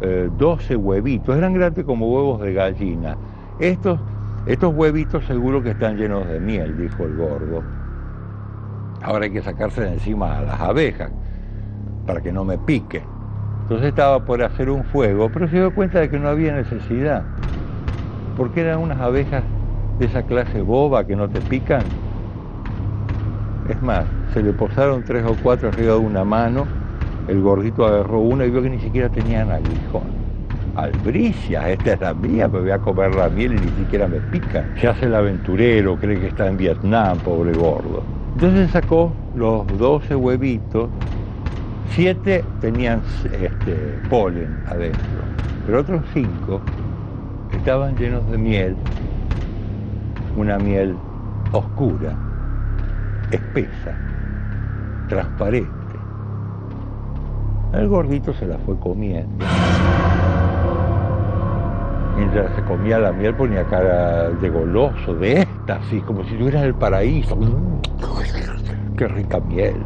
eh, 0.00 0.28
12 0.38 0.76
huevitos, 0.76 1.36
eran 1.36 1.54
grandes 1.54 1.84
como 1.84 2.12
huevos 2.12 2.40
de 2.40 2.52
gallina. 2.52 3.16
Estos, 3.58 3.98
estos 4.46 4.74
huevitos 4.74 5.24
seguro 5.24 5.62
que 5.62 5.70
están 5.70 5.96
llenos 5.96 6.26
de 6.28 6.38
miel, 6.38 6.76
dijo 6.76 7.04
el 7.04 7.16
gordo. 7.16 7.62
Ahora 9.02 9.24
hay 9.24 9.32
que 9.32 9.42
sacarse 9.42 9.80
de 9.82 9.94
encima 9.94 10.38
a 10.38 10.42
las 10.42 10.60
abejas 10.60 11.10
para 12.06 12.20
que 12.20 12.32
no 12.32 12.44
me 12.44 12.58
piquen. 12.58 13.02
Entonces 13.62 13.88
estaba 13.88 14.24
por 14.24 14.42
hacer 14.42 14.70
un 14.70 14.84
fuego, 14.84 15.32
pero 15.32 15.48
se 15.48 15.56
dio 15.56 15.74
cuenta 15.74 15.98
de 16.00 16.08
que 16.08 16.18
no 16.20 16.28
había 16.28 16.54
necesidad, 16.54 17.24
porque 18.36 18.60
eran 18.60 18.78
unas 18.80 19.00
abejas 19.00 19.42
de 19.98 20.06
esa 20.06 20.22
clase 20.24 20.60
boba 20.60 21.06
que 21.06 21.16
no 21.16 21.28
te 21.28 21.42
pican. 21.42 22.05
Es 23.68 23.82
más, 23.82 24.04
se 24.32 24.42
le 24.42 24.52
posaron 24.52 25.02
tres 25.02 25.24
o 25.24 25.34
cuatro 25.42 25.68
arriba 25.68 25.94
de 25.94 25.98
una 25.98 26.24
mano, 26.24 26.66
el 27.26 27.40
gordito 27.40 27.84
agarró 27.84 28.20
una 28.20 28.44
y 28.44 28.50
vio 28.50 28.62
que 28.62 28.70
ni 28.70 28.78
siquiera 28.78 29.08
tenían 29.08 29.50
aguijón. 29.50 30.26
Albricias, 30.76 31.66
esta 31.68 31.94
es 31.94 32.00
la 32.00 32.14
mía, 32.14 32.46
me 32.48 32.60
voy 32.60 32.70
a 32.70 32.78
comer 32.78 33.14
la 33.14 33.28
miel 33.28 33.54
y 33.54 33.56
ni 33.56 33.84
siquiera 33.84 34.06
me 34.06 34.20
pica. 34.20 34.64
Se 34.80 34.86
hace 34.86 35.06
el 35.06 35.14
aventurero, 35.14 35.96
cree 35.96 36.20
que 36.20 36.28
está 36.28 36.46
en 36.46 36.56
Vietnam, 36.56 37.18
pobre 37.18 37.52
gordo. 37.54 38.02
Entonces 38.34 38.70
sacó 38.70 39.10
los 39.34 39.66
12 39.78 40.14
huevitos, 40.14 40.90
siete 41.90 42.44
tenían 42.60 43.02
este, 43.24 43.74
polen 44.10 44.54
adentro, 44.66 45.24
pero 45.64 45.80
otros 45.80 46.02
cinco 46.12 46.60
estaban 47.52 47.96
llenos 47.96 48.30
de 48.30 48.38
miel, 48.38 48.76
una 50.36 50.58
miel 50.58 50.94
oscura, 51.52 52.16
espesa, 53.30 53.92
transparente. 55.08 55.70
El 57.72 57.88
gordito 57.88 58.32
se 58.34 58.46
la 58.46 58.58
fue 58.58 58.78
comiendo. 58.78 59.44
Mientras 62.16 62.54
se 62.56 62.62
comía 62.62 62.98
la 62.98 63.12
miel 63.12 63.34
ponía 63.34 63.64
cara 63.64 64.30
de 64.30 64.48
goloso, 64.48 65.14
de 65.14 65.42
éxtasis, 65.42 66.02
como 66.04 66.24
si 66.24 66.30
estuviera 66.32 66.60
en 66.60 66.66
el 66.66 66.74
paraíso. 66.74 67.38
¡Qué 68.96 69.08
rica 69.08 69.40
miel! 69.40 69.76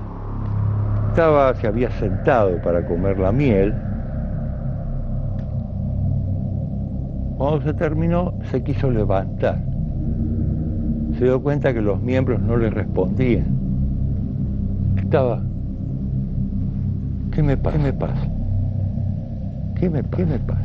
Estaba, 1.08 1.52
se 1.54 1.66
había 1.66 1.90
sentado 1.98 2.62
para 2.62 2.86
comer 2.86 3.18
la 3.18 3.32
miel. 3.32 3.74
Cuando 7.36 7.62
se 7.62 7.74
terminó, 7.74 8.34
se 8.50 8.62
quiso 8.62 8.90
levantar. 8.90 9.69
Se 11.20 11.26
dio 11.26 11.42
cuenta 11.42 11.74
que 11.74 11.82
los 11.82 12.00
miembros 12.00 12.40
no 12.40 12.56
le 12.56 12.70
respondían. 12.70 13.44
Estaba. 14.96 15.42
¿Qué 17.30 17.42
me 17.42 17.58
pasa? 17.58 17.76
¿Qué 17.76 17.82
me 17.82 17.92
pasa? 17.92 18.28
¿Qué 19.74 19.90
me, 19.90 20.02
¿Qué 20.02 20.24
me 20.24 20.38
pasa? 20.38 20.62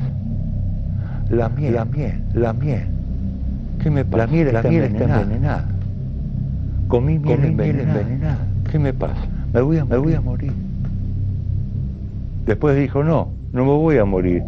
La 1.30 1.50
miel, 1.50 1.74
la 1.74 1.84
miel, 1.84 2.24
la 2.34 2.54
miel. 2.54 2.86
¿Qué 3.84 3.92
me 3.92 4.06
pasa? 4.06 4.28
La 4.28 4.32
miel, 4.32 4.54
la 4.54 4.64
miel 4.64 4.84
está 4.84 5.04
envenenada. 5.04 5.66
Comí 6.88 7.20
miel, 7.20 7.44
envenenada. 7.44 8.38
¿Qué 8.72 8.80
me 8.80 8.94
pasa? 8.94 9.26
Me 9.54 9.60
voy, 9.60 9.80
a, 9.80 9.84
me 9.84 9.98
voy 9.98 10.14
a 10.14 10.22
morir. 10.22 10.54
Después 12.46 12.78
dijo, 12.78 13.04
no, 13.04 13.28
no 13.52 13.66
me 13.66 13.72
voy 13.72 13.98
a 13.98 14.06
morir. 14.06 14.42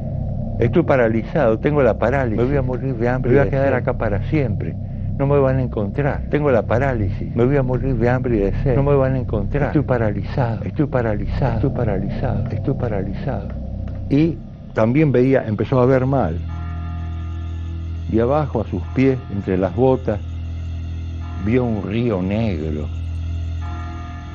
Estoy 0.59 0.83
paralizado, 0.83 1.59
tengo 1.59 1.83
la 1.83 1.99
parálisis. 1.99 2.37
Me 2.37 2.45
voy 2.45 2.55
a 2.55 2.61
morir 2.61 2.95
de 2.95 3.09
hambre. 3.09 3.29
Me 3.29 3.39
voy 3.39 3.47
a 3.47 3.51
quedar 3.51 3.73
acá 3.73 3.97
para 3.97 4.23
siempre. 4.29 4.73
No 5.17 5.25
me 5.25 5.39
van 5.39 5.57
a 5.57 5.63
encontrar. 5.63 6.27
Tengo 6.29 6.51
la 6.51 6.61
parálisis. 6.63 7.35
Me 7.35 7.43
voy 7.43 7.57
a 7.57 7.63
morir 7.63 7.95
de 7.95 8.09
hambre 8.09 8.37
y 8.37 8.39
de 8.39 8.51
sed. 8.63 8.75
No 8.75 8.83
me 8.83 8.95
van 8.95 9.15
a 9.15 9.19
encontrar. 9.19 9.67
Estoy 9.67 9.81
paralizado. 9.81 10.63
Estoy 10.63 10.85
paralizado. 10.85 11.55
Estoy 11.55 11.69
paralizado. 11.71 12.49
Estoy 12.49 12.73
paralizado. 12.75 13.47
Y 14.09 14.37
también 14.73 15.11
veía, 15.11 15.43
empezó 15.47 15.79
a 15.79 15.85
ver 15.87 16.05
mal. 16.05 16.37
Y 18.11 18.19
abajo, 18.19 18.61
a 18.61 18.67
sus 18.67 18.81
pies, 18.93 19.17
entre 19.31 19.57
las 19.57 19.75
botas, 19.75 20.19
vio 21.45 21.63
un 21.63 21.83
río 21.83 22.21
negro, 22.21 22.87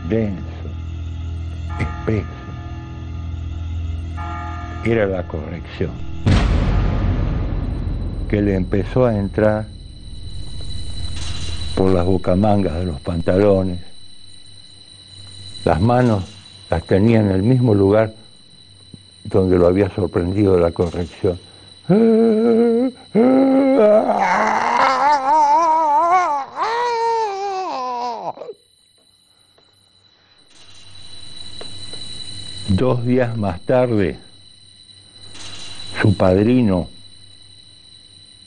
denso, 0.09 0.43
espeso. 1.79 2.27
Era 4.85 5.07
la 5.07 5.23
corrección, 5.23 5.93
que 8.29 8.43
le 8.43 8.57
empezó 8.57 9.07
a 9.07 9.17
entrar 9.17 9.72
por 11.75 11.93
las 11.93 12.05
bocamangas 12.07 12.75
de 12.75 12.85
los 12.85 13.01
pantalones. 13.01 13.81
Las 15.65 15.81
manos 15.81 16.25
las 16.71 16.85
tenía 16.85 17.21
en 17.21 17.31
el 17.31 17.43
mismo 17.43 17.75
lugar 17.75 18.13
donde 19.25 19.59
lo 19.59 19.67
había 19.67 19.89
sorprendido 19.95 20.59
la 20.59 20.73
corrección. 20.73 21.39
Dos 32.69 33.05
días 33.05 33.37
más 33.37 33.61
tarde, 33.61 34.19
su 36.01 36.17
padrino 36.17 36.89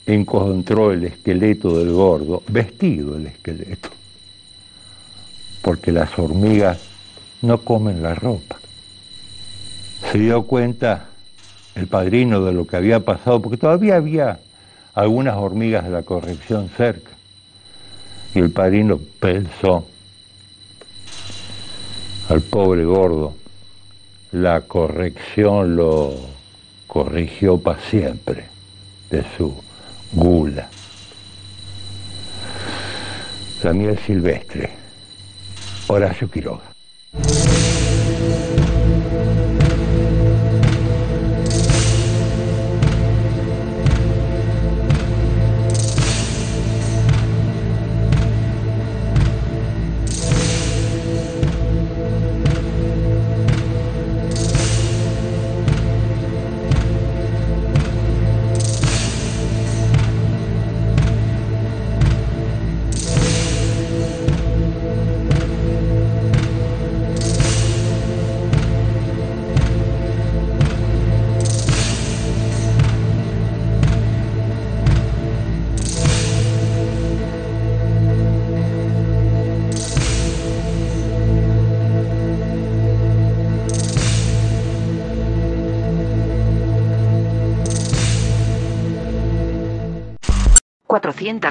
encontró 0.06 0.92
el 0.92 1.04
esqueleto 1.04 1.78
del 1.78 1.92
gordo, 1.92 2.42
vestido 2.48 3.16
el 3.16 3.26
esqueleto, 3.26 3.88
porque 5.62 5.90
las 5.90 6.16
hormigas 6.18 6.78
no 7.42 7.58
comen 7.58 8.02
la 8.02 8.14
ropa. 8.14 8.56
Se 10.12 10.18
dio 10.18 10.44
cuenta 10.44 11.08
el 11.74 11.88
padrino 11.88 12.44
de 12.44 12.52
lo 12.52 12.66
que 12.66 12.76
había 12.76 13.00
pasado, 13.00 13.42
porque 13.42 13.56
todavía 13.56 13.96
había 13.96 14.38
algunas 14.94 15.36
hormigas 15.36 15.84
de 15.84 15.90
la 15.90 16.02
corrección 16.02 16.70
cerca. 16.76 17.10
Y 18.34 18.38
el 18.38 18.50
padrino 18.50 19.00
pensó 19.18 19.86
al 22.28 22.40
pobre 22.42 22.84
gordo, 22.84 23.34
la 24.32 24.62
corrección 24.62 25.76
lo 25.76 26.14
corrigió 26.86 27.58
para 27.58 27.80
siempre 27.80 28.46
de 29.10 29.24
su 29.36 29.65
gula. 30.16 30.66
La 33.62 33.72
miel 33.72 33.98
silvestre, 33.98 34.70
Horacio 35.88 36.28
Quiroga. 36.28 37.55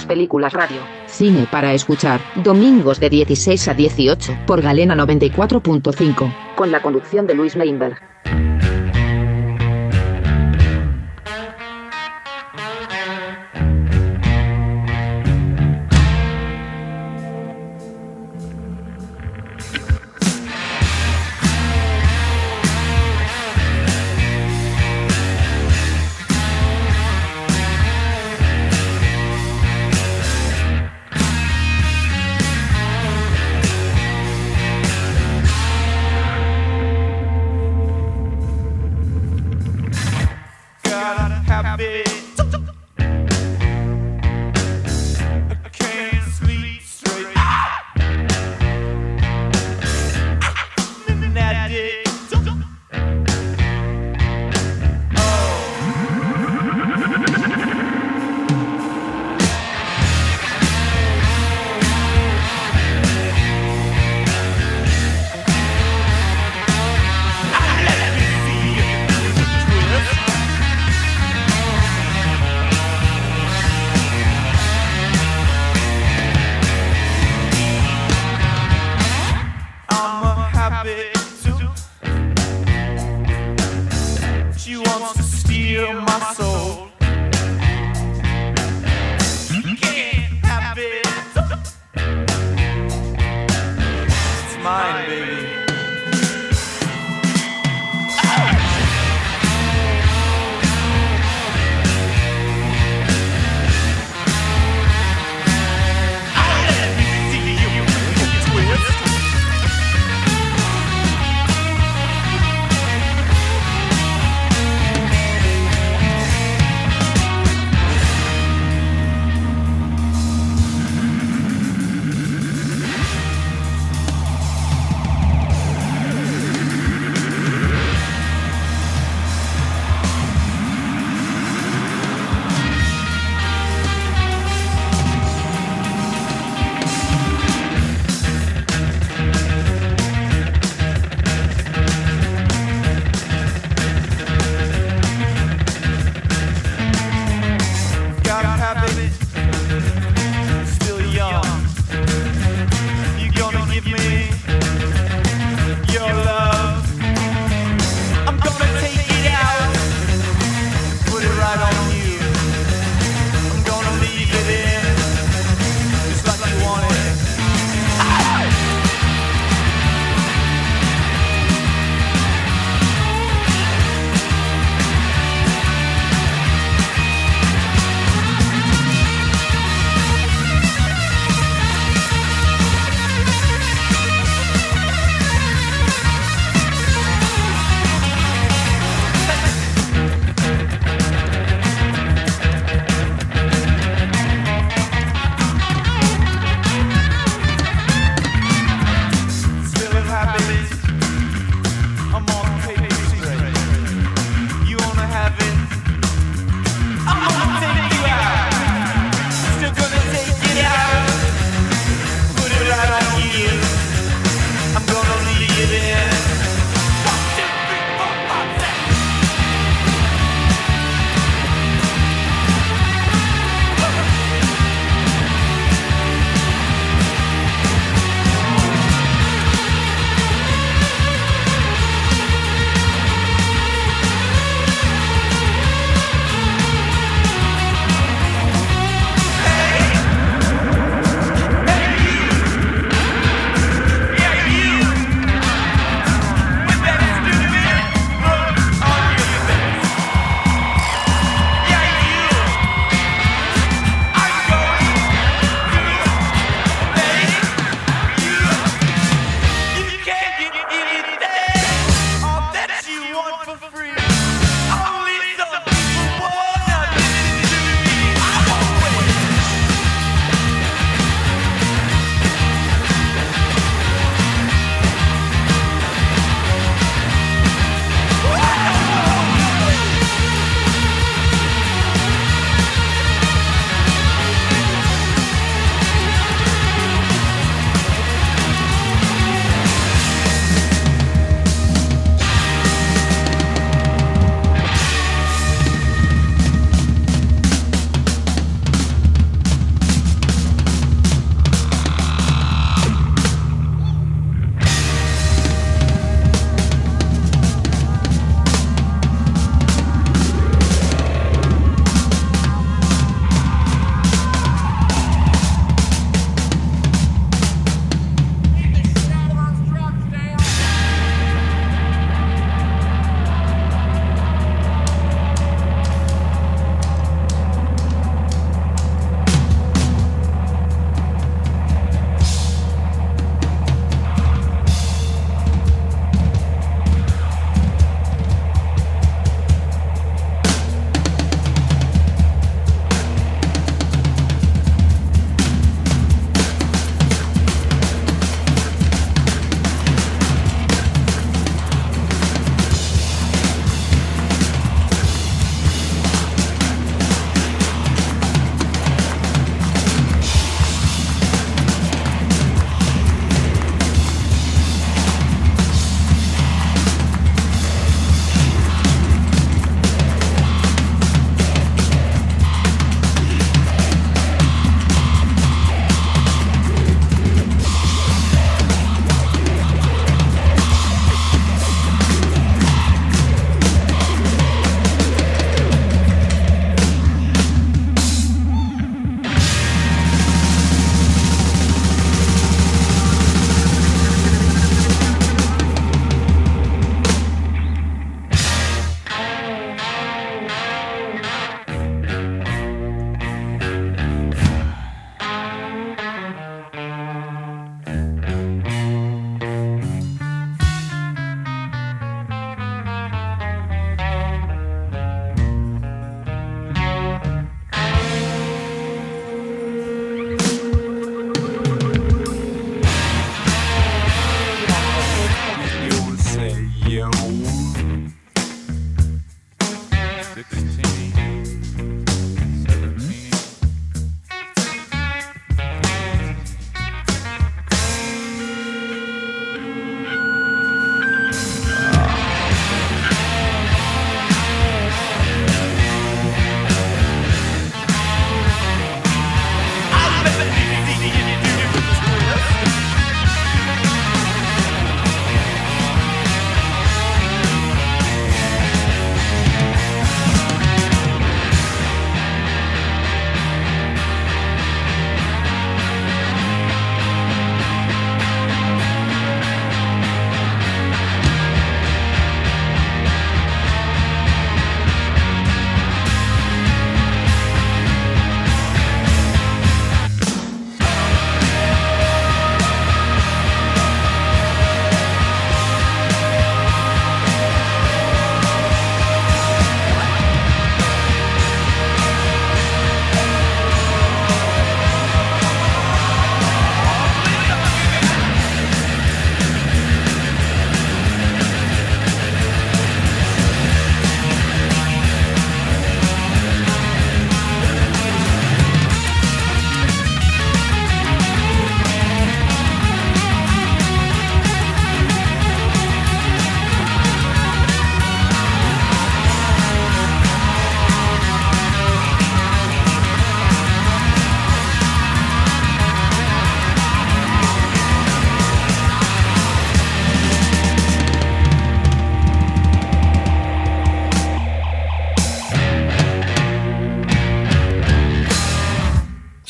400 0.06 0.08
películas 0.08 0.54
radio. 0.54 0.82
Cine 1.08 1.48
para 1.52 1.74
escuchar, 1.74 2.22
domingos 2.44 3.00
de 3.00 3.10
16 3.10 3.68
a 3.68 3.74
18, 3.74 4.38
por 4.46 4.62
Galena 4.62 4.96
94.5, 4.96 6.56
con 6.56 6.72
la 6.72 6.82
conducción 6.82 7.28
de 7.28 7.34
Luis 7.36 7.56
Meinberg. 7.56 8.15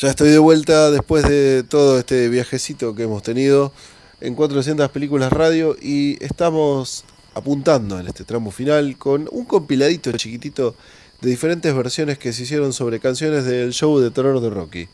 Estoy 0.06 0.28
de 0.30 0.38
vuelta 0.38 0.92
después 0.92 1.28
de 1.28 1.64
todo 1.64 1.98
este 1.98 2.28
viajecito 2.28 2.94
que 2.94 3.02
hemos 3.02 3.24
tenido 3.24 3.72
en 4.20 4.36
400 4.36 4.88
películas 4.90 5.32
radio 5.32 5.76
y 5.82 6.22
estamos 6.24 7.04
apuntando 7.34 7.98
en 7.98 8.06
este 8.06 8.22
tramo 8.22 8.52
final 8.52 8.96
con 8.98 9.28
un 9.32 9.44
compiladito 9.44 10.12
chiquitito 10.12 10.76
de 11.20 11.30
diferentes 11.30 11.74
versiones 11.74 12.18
que 12.18 12.32
se 12.32 12.44
hicieron 12.44 12.72
sobre 12.72 13.00
canciones 13.00 13.46
del 13.46 13.72
show 13.72 13.98
de 13.98 14.12
terror 14.12 14.40
de 14.40 14.48
Rocky. 14.48 14.88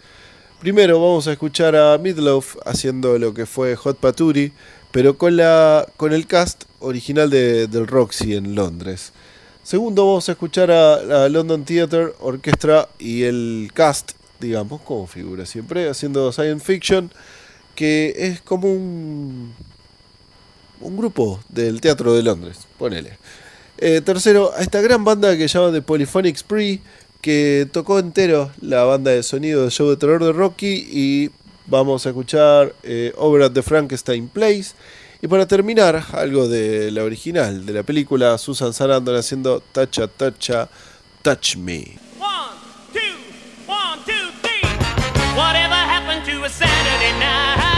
Primero 0.60 0.98
vamos 0.98 1.28
a 1.28 1.32
escuchar 1.32 1.76
a 1.76 1.98
Midloaf 1.98 2.56
haciendo 2.64 3.18
lo 3.18 3.34
que 3.34 3.44
fue 3.44 3.76
Hot 3.76 3.98
Paturi, 3.98 4.54
pero 4.92 5.18
con, 5.18 5.36
la, 5.36 5.86
con 5.98 6.14
el 6.14 6.26
cast 6.26 6.64
original 6.80 7.28
de, 7.28 7.66
del 7.66 7.86
Roxy 7.86 8.34
en 8.34 8.54
Londres. 8.54 9.12
Segundo 9.62 10.06
vamos 10.06 10.30
a 10.30 10.32
escuchar 10.32 10.70
a 10.70 11.02
la 11.02 11.28
London 11.28 11.66
Theatre 11.66 12.14
Orchestra 12.18 12.88
y 12.98 13.24
el 13.24 13.70
cast, 13.74 14.12
digamos, 14.42 14.82
como 14.82 15.06
figura 15.06 15.46
siempre, 15.46 15.88
haciendo 15.88 16.32
science 16.32 16.64
fiction, 16.64 17.10
que 17.74 18.12
es 18.16 18.42
como 18.42 18.70
un, 18.70 19.54
un 20.80 20.96
grupo 20.96 21.40
del 21.48 21.80
Teatro 21.80 22.12
de 22.12 22.22
Londres, 22.22 22.58
ponele. 22.78 23.18
Eh, 23.78 24.00
tercero, 24.00 24.52
a 24.54 24.62
esta 24.62 24.80
gran 24.80 25.04
banda 25.04 25.36
que 25.36 25.48
llaman 25.48 25.72
The 25.72 25.82
Polyphonic 25.82 26.36
Spree, 26.36 26.80
que 27.20 27.68
tocó 27.72 27.98
entero 27.98 28.50
la 28.60 28.84
banda 28.84 29.12
de 29.12 29.22
sonido 29.22 29.62
del 29.62 29.70
show 29.70 29.88
de 29.88 29.96
terror 29.96 30.22
de 30.22 30.32
Rocky 30.32 30.88
y 30.90 31.30
vamos 31.66 32.04
a 32.04 32.10
escuchar 32.10 32.74
eh, 32.82 33.12
Over 33.16 33.42
at 33.42 33.52
the 33.52 33.62
Frankenstein 33.62 34.28
Place. 34.28 34.72
Y 35.22 35.28
para 35.28 35.46
terminar, 35.46 36.04
algo 36.12 36.48
de 36.48 36.90
la 36.90 37.04
original 37.04 37.64
de 37.64 37.72
la 37.72 37.84
película, 37.84 38.36
Susan 38.38 38.72
Sarandon 38.72 39.14
haciendo 39.14 39.60
Tacha 39.60 40.08
Tacha 40.08 40.68
Touch 41.22 41.56
Me. 41.56 42.01
Whatever 45.34 45.74
happened 45.74 46.26
to 46.26 46.44
a 46.44 46.48
Saturday 46.50 47.18
night 47.18 47.71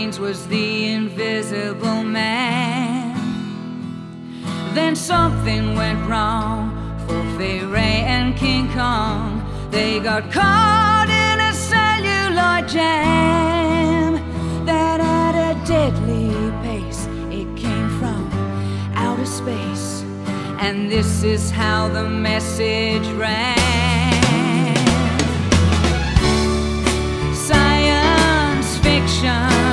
Was 0.00 0.48
the 0.48 0.92
invisible 0.92 2.02
man. 2.02 3.14
Then 4.74 4.96
something 4.96 5.74
went 5.76 6.08
wrong 6.08 6.72
for 7.06 7.22
Fay 7.38 7.60
and 7.60 8.34
King 8.34 8.72
Kong. 8.72 9.42
They 9.70 10.00
got 10.00 10.32
caught 10.32 11.08
in 11.08 11.40
a 11.40 11.52
celluloid 11.52 12.66
jam 12.68 14.14
that 14.64 15.00
at 15.00 15.34
a 15.50 15.66
deadly 15.66 16.30
pace 16.62 17.06
it 17.30 17.54
came 17.56 17.88
from 17.98 18.28
outer 18.94 19.26
space. 19.26 20.02
And 20.58 20.90
this 20.90 21.22
is 21.22 21.50
how 21.50 21.88
the 21.88 22.08
message 22.08 23.06
ran. 23.08 23.56
Science 27.34 28.78
fiction. 28.78 29.69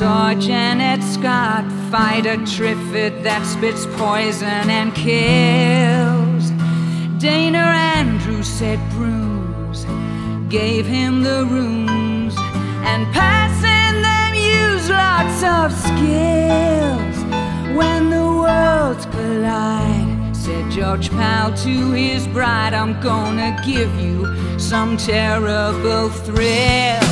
Saw 0.00 0.32
Janet 0.32 1.02
Scott 1.02 1.70
fight 1.90 2.24
a 2.24 2.38
Triffid 2.52 3.22
that 3.22 3.44
spits 3.44 3.84
poison 3.98 4.70
and 4.70 4.94
kills. 4.94 6.48
Dana 7.20 7.66
Andrews 7.98 8.46
said 8.46 8.80
brooms 8.92 9.84
gave 10.48 10.86
him 10.86 11.22
the 11.22 11.44
rooms 11.44 12.34
and 12.88 13.12
passing 13.12 14.00
them 14.00 14.32
used 14.34 14.88
lots 14.88 15.42
of 15.58 15.68
skills 15.88 17.16
when 17.76 18.08
the 18.08 18.24
worlds 18.40 19.04
collide 19.04 20.34
said 20.34 20.70
george 20.70 21.10
powell 21.10 21.52
to 21.54 21.92
his 21.92 22.26
bride 22.28 22.72
i'm 22.72 22.98
gonna 23.02 23.54
give 23.66 23.94
you 24.00 24.26
some 24.58 24.96
terrible 24.96 26.08
thrills 26.08 27.09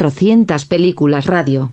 400 0.00 0.64
películas 0.64 1.26
radio. 1.26 1.72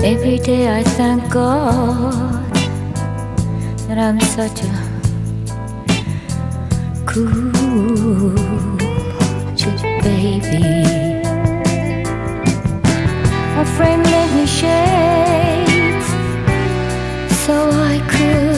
Every 0.00 0.38
day 0.38 0.68
I 0.68 0.84
thank 0.84 1.28
God 1.28 2.54
that 3.88 3.98
I'm 3.98 4.20
such 4.20 4.62
a 4.62 4.72
cool 7.04 7.50
baby. 10.02 10.84
A 13.56 13.64
friend 13.76 14.02
lent 14.04 14.34
me 14.36 14.46
shades 14.46 16.08
so 17.44 17.54
I 17.70 17.98
could 18.08 18.57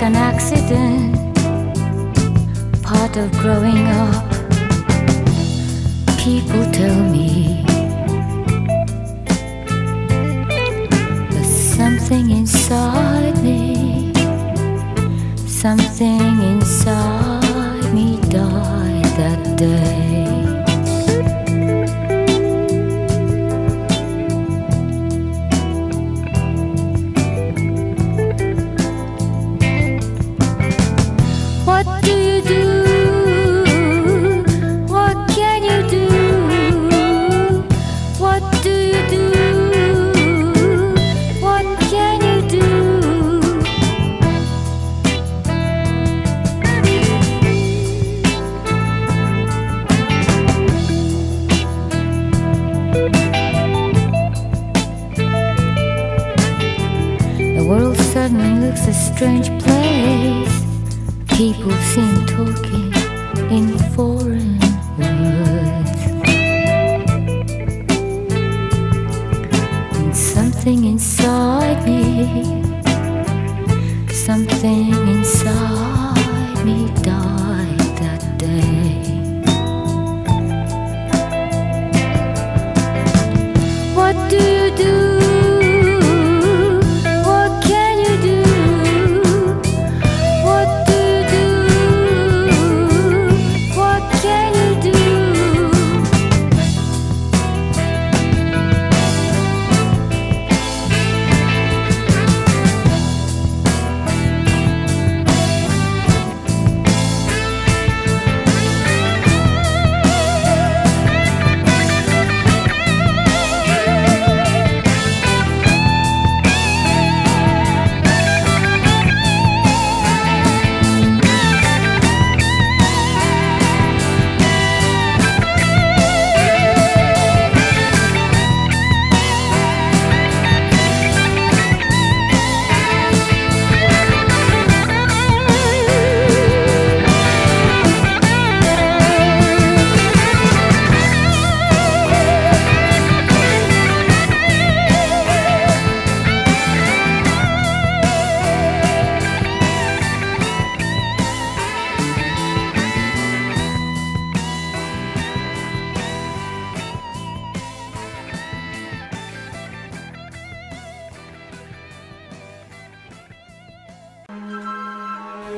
like 0.00 0.12
an 0.12 0.16
accident, 0.16 1.14
part 2.82 3.16
of 3.18 3.30
growing 3.32 3.86
up. 3.88 4.30
People 6.18 6.64
tell 6.72 7.02
me 7.10 7.64
there's 11.30 11.74
something 11.76 12.30
inside 12.30 13.42
me, 13.42 14.12
something 15.46 16.40
inside 16.50 17.92
me 17.92 18.18
died 18.30 19.04
that 19.18 19.58
day. 19.58 19.89